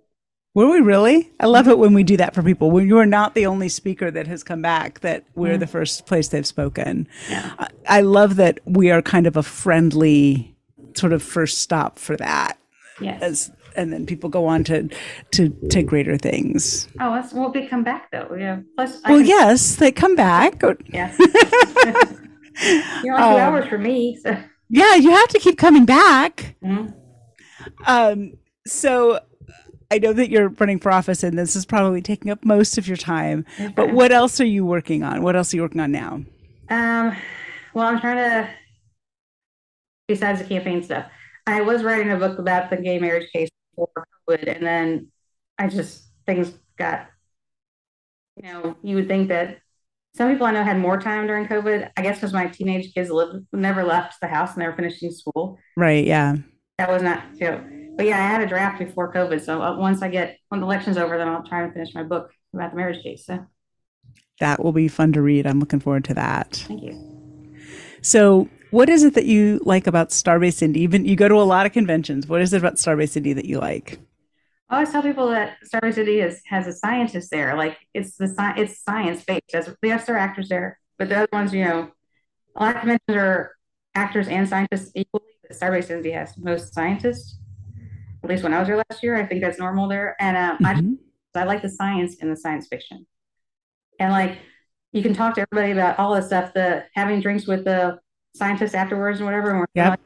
Were 0.54 0.70
we 0.70 0.80
really? 0.80 1.30
I 1.40 1.46
love 1.46 1.68
it 1.68 1.78
when 1.78 1.94
we 1.94 2.02
do 2.02 2.16
that 2.18 2.34
for 2.34 2.42
people. 2.42 2.70
When 2.70 2.86
you 2.86 2.98
are 2.98 3.06
not 3.06 3.34
the 3.34 3.46
only 3.46 3.68
speaker 3.70 4.10
that 4.10 4.26
has 4.26 4.42
come 4.42 4.60
back, 4.62 5.00
that 5.00 5.24
we're 5.34 5.52
Yeah. 5.52 5.56
the 5.58 5.66
first 5.66 6.06
place 6.06 6.28
they've 6.28 6.46
spoken. 6.46 7.08
Yeah. 7.30 7.54
I, 7.58 7.68
I 7.86 8.00
love 8.02 8.36
that 8.36 8.60
we 8.66 8.90
are 8.90 9.00
kind 9.02 9.26
of 9.26 9.36
a 9.38 9.42
friendly 9.42 10.54
sort 10.94 11.12
of 11.14 11.22
first 11.22 11.58
stop 11.58 11.98
for 11.98 12.16
that. 12.18 12.58
Yes. 13.00 13.22
As 13.22 13.52
and 13.74 13.92
then 13.92 14.06
people 14.06 14.28
go 14.30 14.46
on 14.46 14.64
to 14.64 14.88
to 15.32 15.48
to 15.70 15.82
greater 15.82 16.16
things. 16.18 16.88
oh, 17.00 17.14
that's 17.14 17.32
well, 17.34 17.50
they 17.50 17.66
come 17.66 17.84
back 17.84 18.10
though. 18.10 18.34
Yeah. 18.38 18.60
Plus, 18.76 18.98
I 19.04 19.10
Well, 19.12 19.20
can- 19.20 19.28
yes, 19.28 19.76
they 19.76 19.92
come 19.92 20.14
back. 20.16 20.62
Yeah. 20.88 21.14
You're 22.62 23.14
like 23.14 23.24
two 23.24 23.34
Um, 23.34 23.40
hours 23.40 23.66
for 23.68 23.78
me. 23.78 24.18
So. 24.22 24.36
Yeah, 24.68 24.94
you 24.96 25.10
have 25.10 25.28
to 25.28 25.38
keep 25.38 25.58
coming 25.58 25.84
back. 25.84 26.56
Mhm. 26.64 26.94
Um, 27.86 28.32
so 28.66 29.20
I 29.90 29.98
know 29.98 30.12
that 30.12 30.30
you're 30.30 30.48
running 30.48 30.78
for 30.80 30.90
office 30.90 31.22
and 31.22 31.38
this 31.38 31.54
is 31.54 31.64
probably 31.66 32.02
taking 32.02 32.30
up 32.30 32.44
most 32.44 32.76
of 32.78 32.88
your 32.88 32.96
time, 32.96 33.44
but 33.76 33.92
what 33.92 34.10
else 34.12 34.40
are 34.40 34.44
you 34.46 34.64
working 34.64 35.02
on? 35.02 35.22
What 35.22 35.36
else 35.36 35.52
are 35.52 35.56
you 35.56 35.62
working 35.62 35.80
on 35.80 35.92
now? 35.92 36.22
Um, 36.68 37.16
well, 37.74 37.86
I'm 37.86 38.00
trying 38.00 38.16
to, 38.16 38.48
besides 40.08 40.40
the 40.40 40.48
campaign 40.48 40.82
stuff, 40.82 41.06
I 41.46 41.60
was 41.60 41.84
writing 41.84 42.10
a 42.10 42.16
book 42.16 42.38
about 42.38 42.70
the 42.70 42.76
gay 42.76 42.98
marriage 42.98 43.30
case 43.32 43.48
before 43.76 43.88
COVID, 44.28 44.56
and 44.56 44.66
then 44.66 45.08
I 45.58 45.68
just, 45.68 46.04
things 46.26 46.52
got, 46.76 47.06
you 48.36 48.50
know, 48.52 48.76
you 48.82 48.96
would 48.96 49.06
think 49.06 49.28
that 49.28 49.58
some 50.16 50.32
people 50.32 50.46
I 50.46 50.50
know 50.52 50.64
had 50.64 50.78
more 50.78 50.98
time 50.98 51.26
during 51.26 51.46
COVID. 51.46 51.90
I 51.96 52.02
guess 52.02 52.16
because 52.16 52.32
my 52.32 52.46
teenage 52.46 52.94
kids 52.94 53.10
lived, 53.10 53.46
never 53.52 53.84
left 53.84 54.20
the 54.20 54.26
house 54.26 54.54
and 54.54 54.62
they 54.62 54.66
were 54.66 54.74
finishing 54.74 55.10
school. 55.10 55.58
Right, 55.76 56.06
yeah. 56.06 56.36
That 56.78 56.90
was 56.90 57.02
not, 57.02 57.22
know, 57.38 57.64
but 57.96 58.06
yeah, 58.06 58.16
I 58.16 58.26
had 58.26 58.40
a 58.40 58.46
draft 58.46 58.78
before 58.78 59.12
COVID. 59.12 59.44
So 59.44 59.62
uh, 59.62 59.76
once 59.78 60.00
I 60.02 60.08
get, 60.08 60.38
when 60.48 60.60
the 60.60 60.66
election's 60.66 60.96
over, 60.96 61.18
then 61.18 61.28
I'll 61.28 61.42
try 61.42 61.66
to 61.66 61.72
finish 61.72 61.94
my 61.94 62.02
book 62.02 62.30
about 62.54 62.70
the 62.70 62.76
marriage 62.76 63.02
case. 63.02 63.26
So 63.26 63.46
That 64.40 64.62
will 64.64 64.72
be 64.72 64.88
fun 64.88 65.12
to 65.12 65.22
read. 65.22 65.46
I'm 65.46 65.60
looking 65.60 65.80
forward 65.80 66.04
to 66.04 66.14
that. 66.14 66.64
thank 66.66 66.82
you. 66.82 67.56
So, 68.02 68.48
what 68.70 68.88
is 68.88 69.04
it 69.04 69.14
that 69.14 69.26
you 69.26 69.60
like 69.64 69.86
about 69.86 70.10
Starbase 70.10 70.62
Indy? 70.62 70.80
Even 70.80 71.04
you 71.04 71.16
go 71.16 71.28
to 71.28 71.34
a 71.34 71.42
lot 71.44 71.66
of 71.66 71.72
conventions. 71.72 72.26
What 72.26 72.40
is 72.40 72.52
it 72.52 72.58
about 72.58 72.76
Starbase 72.76 73.16
Indy 73.16 73.32
that 73.32 73.44
you 73.46 73.58
like? 73.58 73.98
I 74.68 74.74
always 74.76 74.90
tell 74.90 75.02
people 75.02 75.28
that 75.28 75.58
Star 75.64 75.92
City 75.92 76.20
is, 76.20 76.40
has 76.46 76.66
a 76.66 76.72
scientist 76.72 77.30
there. 77.30 77.56
Like 77.56 77.78
it's 77.94 78.16
the 78.16 78.26
sci- 78.26 78.54
it's 78.60 78.82
science 78.82 79.24
based. 79.24 79.54
As 79.54 79.72
yes, 79.82 80.06
there 80.06 80.16
are 80.16 80.18
actors 80.18 80.48
there, 80.48 80.78
but 80.98 81.08
the 81.08 81.16
other 81.16 81.28
ones, 81.32 81.52
you 81.54 81.64
know, 81.64 81.90
a 82.56 82.62
lot 82.64 82.74
of 82.74 82.80
conventions 82.80 83.16
are 83.16 83.52
actors 83.94 84.26
and 84.28 84.48
scientists 84.48 84.90
equally. 84.96 85.24
But 85.42 85.56
Starbase 85.56 85.90
Indy 85.90 86.10
has 86.10 86.36
most 86.36 86.74
scientists. 86.74 87.38
At 88.24 88.30
least 88.30 88.42
when 88.42 88.52
I 88.52 88.58
was 88.58 88.66
there 88.66 88.76
last 88.76 89.02
year, 89.04 89.14
I 89.14 89.24
think 89.24 89.40
that's 89.40 89.58
normal 89.58 89.86
there. 89.88 90.16
And 90.18 90.36
um, 90.36 90.58
I 90.66 90.74
Mhm. 90.74 90.98
I 91.36 91.44
like 91.44 91.62
the 91.62 91.68
science 91.68 92.16
and 92.20 92.30
the 92.32 92.36
science 92.36 92.66
fiction. 92.66 93.06
And 94.00 94.10
like 94.10 94.38
you 94.92 95.02
can 95.02 95.14
talk 95.14 95.34
to 95.36 95.42
everybody 95.52 95.72
about 95.72 95.98
all 95.98 96.14
this 96.14 96.26
stuff, 96.26 96.54
the 96.54 96.84
having 96.94 97.20
drinks 97.20 97.46
with 97.46 97.64
the 97.64 98.00
scientists 98.34 98.74
afterwards 98.74 99.18
and 99.20 99.26
whatever, 99.26 99.50
and 99.50 99.60
we're 99.60 99.66
Yep. 99.74 100.00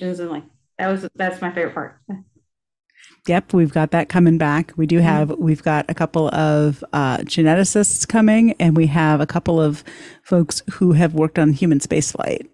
and 0.00 0.30
like 0.30 0.44
that 0.78 0.88
was 0.88 1.06
that's 1.14 1.40
my 1.40 1.52
favorite 1.52 1.74
part. 1.74 2.00
Yep, 3.26 3.52
we've 3.52 3.72
got 3.72 3.90
that 3.90 4.08
coming 4.08 4.38
back. 4.38 4.72
We 4.76 4.86
do 4.86 4.98
have 4.98 5.30
we've 5.30 5.62
got 5.62 5.84
a 5.88 5.94
couple 5.94 6.28
of 6.34 6.82
uh, 6.92 7.18
geneticists 7.18 8.08
coming, 8.08 8.54
and 8.58 8.76
we 8.76 8.86
have 8.86 9.20
a 9.20 9.26
couple 9.26 9.60
of 9.60 9.84
folks 10.22 10.62
who 10.72 10.92
have 10.92 11.14
worked 11.14 11.38
on 11.38 11.52
human 11.52 11.80
spaceflight. 11.80 12.48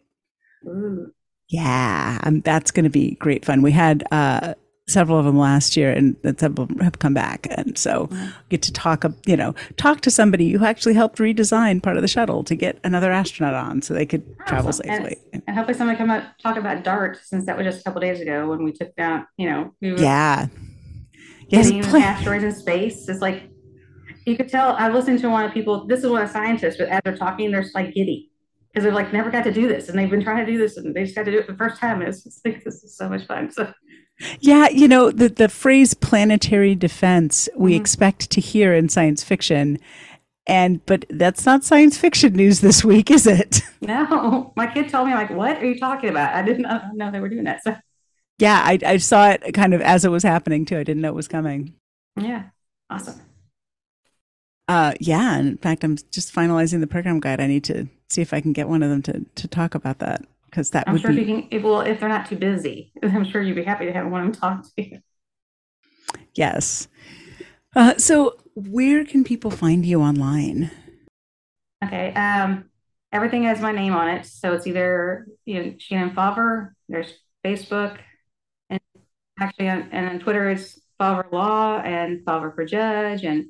Ooh. 0.67 1.13
Yeah, 1.49 2.19
um, 2.25 2.41
that's 2.41 2.73
going 2.73 2.85
to 2.85 2.91
be 2.91 3.15
great 3.17 3.45
fun. 3.45 3.63
We 3.63 3.71
had 3.71 4.03
uh, 4.11 4.55
several 4.89 5.19
of 5.19 5.25
them 5.25 5.37
last 5.39 5.77
year, 5.77 5.91
and 5.91 6.17
several 6.39 6.69
have 6.81 6.99
come 6.99 7.13
back, 7.15 7.47
and 7.51 7.77
so 7.77 8.09
get 8.49 8.63
to 8.63 8.73
talk. 8.73 9.05
You 9.27 9.37
know, 9.37 9.55
talk 9.77 10.01
to 10.03 10.11
somebody 10.11 10.53
who 10.53 10.65
actually 10.65 10.95
helped 10.95 11.19
redesign 11.19 11.83
part 11.83 11.97
of 11.97 12.03
the 12.03 12.09
shuttle 12.09 12.45
to 12.45 12.55
get 12.55 12.79
another 12.85 13.11
astronaut 13.11 13.55
on, 13.55 13.83
so 13.83 13.95
they 13.95 14.07
could 14.07 14.25
travel 14.47 14.69
Awesome. 14.69 14.87
safely. 14.87 15.17
And, 15.33 15.43
and 15.47 15.57
hopefully 15.57 15.77
somebody 15.77 15.99
come 15.99 16.11
up 16.11 16.25
talk 16.43 16.57
about 16.57 16.85
DART 16.85 17.19
since 17.25 17.47
that 17.47 17.57
was 17.57 17.65
just 17.67 17.81
a 17.81 17.85
couple 17.85 18.01
days 18.01 18.21
ago 18.21 18.49
when 18.49 18.63
we 18.65 18.73
took 18.73 18.95
that 18.97 19.27
you 19.37 19.49
know, 19.51 19.73
we 19.81 19.93
were 19.93 19.99
Yeah. 19.99 20.47
Yes. 21.49 21.67
hitting 21.67 21.83
pl- 21.83 21.97
asteroids 21.99 22.45
in 22.45 22.55
space. 22.55 23.09
It's 23.09 23.21
like 23.21 23.51
you 24.25 24.37
could 24.37 24.49
tell. 24.49 24.71
i've 24.73 24.93
listened 24.95 25.21
to 25.21 25.29
one 25.31 25.45
of 25.45 25.53
people. 25.53 25.87
This 25.87 26.01
is 26.05 26.11
one 26.11 26.23
of 26.23 26.29
the 26.29 26.33
scientists, 26.33 26.77
but 26.79 26.89
as 26.89 27.01
they're 27.05 27.17
talking, 27.17 27.51
they're 27.51 27.63
just 27.63 27.75
like 27.75 27.93
giddy 27.95 28.31
because 28.69 28.85
they're 28.85 28.93
like 28.93 29.13
never 29.13 29.31
got 29.31 29.43
to 29.45 29.53
do 29.53 29.67
this, 29.69 29.89
and 29.89 29.99
they've 29.99 30.11
been 30.11 30.23
trying 30.23 30.45
to 30.45 30.51
do 30.53 30.59
this, 30.59 30.77
and 30.77 30.95
they 30.95 31.03
just 31.05 31.17
got 31.17 31.25
to 31.25 31.31
do 31.33 31.39
it 31.39 31.47
the 31.49 31.57
first 31.57 31.81
time. 31.81 32.01
And 32.01 32.09
it's 32.09 32.23
just 32.25 32.45
like 32.45 32.63
this 32.65 32.83
is 32.85 32.97
so 32.97 33.09
much 33.09 33.27
fun. 33.27 33.51
So 33.51 33.73
Yeah, 34.41 34.69
you 34.71 34.89
know, 34.89 35.11
the, 35.11 35.29
the 35.29 35.49
phrase 35.49 35.93
planetary 35.95 36.75
defense 36.75 37.49
we 37.57 37.73
Mhm. 37.73 37.81
expect 37.81 38.31
to 38.31 38.41
hear 38.41 38.75
in 38.75 38.89
science 38.89 39.23
fiction. 39.23 39.79
And 40.47 40.85
but 40.87 41.05
that's 41.11 41.45
not 41.45 41.65
science 41.65 41.99
fiction 41.99 42.33
news 42.35 42.61
this 42.61 42.85
week, 42.85 43.11
is 43.11 43.27
it? 43.27 43.63
no, 43.81 44.53
my 44.57 44.67
kid 44.69 44.89
told 44.89 45.09
me 45.09 45.15
like, 45.15 45.31
"What 45.31 45.59
are 45.59 45.67
you 45.67 45.79
talking 45.79 46.09
about?" 46.09 46.35
I 46.35 46.43
didn't 46.43 46.63
know 46.63 46.81
know 46.95 47.11
they 47.11 47.21
were 47.21 47.29
doing 47.29 47.45
that. 47.45 47.63
So 47.65 47.77
Yeah, 48.39 48.63
I, 48.65 48.79
I 48.87 48.97
saw 48.99 49.31
it 49.31 49.53
kind 49.55 49.75
of 49.75 49.81
as 49.81 50.05
it 50.05 50.11
was 50.11 50.23
happening 50.23 50.65
too. 50.65 50.79
I 50.79 50.85
didn't 50.85 51.03
know 51.03 51.09
it 51.09 51.15
was 51.17 51.29
coming. 51.29 51.75
yeah, 52.17 52.45
awesome. 52.89 53.21
Uh, 54.69 54.95
yeah, 55.01 55.39
in 55.39 55.57
fact, 55.59 55.85
I'm 55.85 55.97
just 56.11 56.35
finalizing 56.35 56.81
the 56.81 56.87
program 56.87 57.21
guide. 57.21 57.41
I 57.41 57.47
need 57.47 57.65
to 57.65 57.89
see 58.09 58.21
if 58.23 58.33
I 58.33 58.41
can 58.41 58.53
get 58.53 58.69
one 58.69 58.83
of 58.83 58.91
them 58.91 59.03
to 59.03 59.25
to 59.35 59.49
talk 59.49 59.75
about 59.75 59.99
that 59.99 60.25
because 60.47 60.71
that 60.71 60.85
I'm 60.87 60.95
would 60.95 61.03
sure 61.03 61.13
be 61.13 61.19
if 61.19 61.19
you 61.19 61.27
can, 61.27 61.49
if, 61.51 61.63
well, 61.63 61.81
if 61.81 62.01
they're 62.01 62.09
not 62.09 62.27
too 62.27 62.37
busy, 62.37 62.93
I'm 63.03 63.25
sure 63.25 63.43
you'd 63.43 63.57
be 63.57 63.65
happy 63.65 63.87
to 63.87 63.93
have 63.93 64.07
one 64.09 64.27
of 64.27 64.33
them 64.33 64.41
talk 64.41 64.65
to 64.65 64.83
you. 64.83 64.99
yes. 66.35 66.89
Uh, 67.75 67.97
so, 67.99 68.37
where 68.55 69.05
can 69.05 69.23
people 69.25 69.51
find 69.51 69.85
you 69.85 70.01
online? 70.01 70.71
Okay. 71.85 72.13
Um, 72.15 72.71
everything 73.13 73.43
has 73.45 73.61
my 73.61 73.73
name 73.73 73.95
on 73.95 74.09
it, 74.09 74.27
so 74.27 74.55
it's 74.55 74.67
either 74.67 75.27
you 75.45 75.63
know 75.63 75.75
Shannon 75.79 76.15
Fauver. 76.15 76.75
There's 76.89 77.13
Facebook, 77.45 77.99
and 78.71 78.81
actually, 79.39 79.69
on, 79.69 79.89
and 79.93 80.09
on 80.09 80.19
Twitter 80.21 80.49
it's 80.51 80.81
Fauver 80.99 81.27
Law 81.31 81.79
and 81.81 82.25
Fauver 82.25 82.55
for 82.55 82.65
Judge, 82.65 83.25
and 83.25 83.47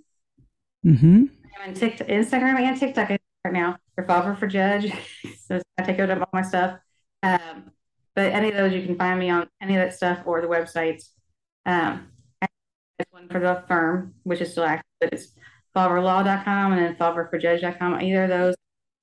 Mm-hmm. 0.87 1.25
I'm 1.61 1.69
on 1.69 1.75
TikTok, 1.75 2.07
Instagram 2.07 2.61
and 2.61 2.79
TikTok 2.79 3.11
right 3.11 3.53
now 3.53 3.77
for 3.95 4.05
Fauver 4.05 4.39
for 4.39 4.47
Judge. 4.47 4.93
so 5.47 5.61
I 5.79 5.83
take 5.83 5.99
out 5.99 6.11
of 6.11 6.21
all 6.21 6.29
my 6.33 6.43
stuff. 6.43 6.79
Um, 7.23 7.73
but 8.15 8.33
any 8.33 8.51
of 8.51 8.57
those 8.57 8.73
you 8.73 8.85
can 8.85 8.97
find 8.97 9.19
me 9.19 9.31
on 9.31 9.49
any 9.61 9.77
of 9.77 9.83
that 9.83 9.95
stuff 9.95 10.21
or 10.25 10.41
the 10.41 10.47
websites. 10.47 11.11
Um, 11.67 12.09
there's 12.41 13.11
one 13.11 13.29
for 13.29 13.41
the 13.41 13.63
firm, 13.69 14.15
which 14.23 14.41
is 14.41 14.53
still 14.53 14.65
active, 14.65 14.87
but 15.01 15.13
it's 15.13 15.33
fauverlaw.com 15.77 16.73
and 16.73 16.81
then 16.81 16.97
fauverforjudge.com. 16.97 18.01
Either 18.01 18.25
of 18.25 18.31
those, 18.31 18.55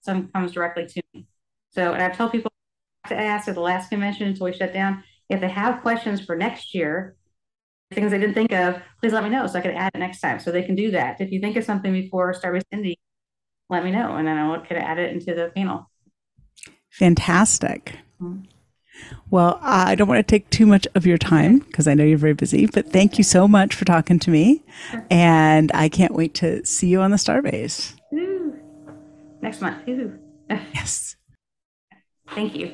some 0.02 0.30
comes 0.30 0.52
directly 0.52 0.88
to 0.88 1.02
me. 1.14 1.28
So, 1.70 1.94
and 1.94 2.02
I've 2.02 2.18
told 2.18 2.32
people 2.32 2.52
to 3.08 3.16
ask 3.16 3.48
at 3.48 3.56
the 3.56 3.62
last 3.62 3.90
convention 3.90 4.28
until 4.28 4.46
we 4.46 4.54
shut 4.54 4.74
down 4.74 5.04
if 5.30 5.42
they 5.42 5.50
have 5.50 5.82
questions 5.82 6.22
for 6.22 6.36
next 6.36 6.74
year, 6.74 7.16
things 7.92 8.12
they 8.12 8.20
didn't 8.20 8.36
think 8.36 8.52
of, 8.52 8.82
please 9.00 9.14
let 9.14 9.24
me 9.24 9.30
know 9.30 9.46
so 9.48 9.60
I 9.60 9.62
can 9.62 9.72
add 9.72 9.92
it 9.94 10.00
next 10.00 10.20
time. 10.20 10.40
So 10.40 10.52
they 10.52 10.64
can 10.64 10.76
do 10.76 10.92
that. 10.92 11.22
If 11.22 11.32
you 11.32 11.40
think 11.40 11.56
of 11.56 11.64
something 11.64 11.94
before 11.94 12.34
Starbase 12.34 12.64
Indy, 12.72 13.00
let 13.70 13.84
me 13.84 13.92
know, 13.92 14.16
and 14.16 14.28
then 14.28 14.38
I 14.38 14.58
could 14.60 14.78
add 14.78 15.00
it 15.00 15.12
into 15.12 15.34
the 15.34 15.52
panel. 15.56 15.90
Fantastic. 16.94 17.98
Mhm. 18.22 18.44
Well, 19.30 19.60
I 19.62 19.96
don't 19.96 20.08
want 20.08 20.20
to 20.20 20.24
take 20.32 20.50
too 20.50 20.66
much 20.68 20.88
of 20.96 21.06
your 21.06 21.18
time 21.18 21.60
because 21.60 21.88
I 21.88 21.94
know 21.96 22.04
you're 22.04 22.18
very 22.18 22.34
busy, 22.34 22.68
but 22.68 22.92
thank 22.92 23.18
you 23.18 23.24
so 23.24 23.48
much 23.48 23.74
for 23.74 23.86
talking 23.86 24.20
to 24.20 24.30
me. 24.32 24.64
Sure. 24.92 25.06
And 25.10 25.72
I 25.74 25.90
can't 25.90 26.14
wait 26.14 26.36
to 26.36 26.64
see 26.66 26.88
you 26.88 27.02
on 27.02 27.12
the 27.12 27.18
Starbase. 27.18 27.96
Woo. 28.12 28.54
Next 29.42 29.62
month. 29.62 29.86
Woo. 29.88 30.20
Yes. 30.76 31.16
Thank 32.36 32.56
you. 32.56 32.72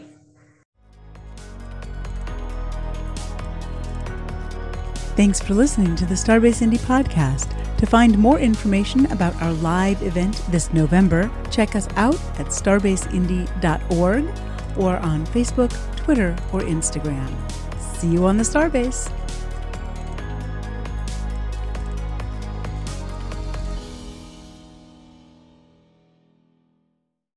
Thanks 5.16 5.40
for 5.42 5.54
listening 5.54 5.96
to 5.98 6.06
the 6.06 6.16
Starbase 6.16 6.62
Indy 6.62 6.78
podcast. 6.78 7.54
To 7.80 7.86
find 7.86 8.18
more 8.18 8.40
information 8.40 9.10
about 9.10 9.42
our 9.42 9.54
live 9.54 10.04
event 10.04 10.44
this 10.50 10.74
November, 10.74 11.32
check 11.50 11.78
us 11.78 11.88
out 11.96 12.20
at 12.38 12.48
starbaseindy.org 12.48 14.26
or 14.78 14.98
on 14.98 15.26
Facebook, 15.28 15.96
Twitter, 15.96 16.36
or 16.52 16.60
Instagram. 16.60 17.34
See 17.80 18.10
you 18.10 18.26
on 18.26 18.36
the 18.36 18.44
Starbase. 18.44 19.10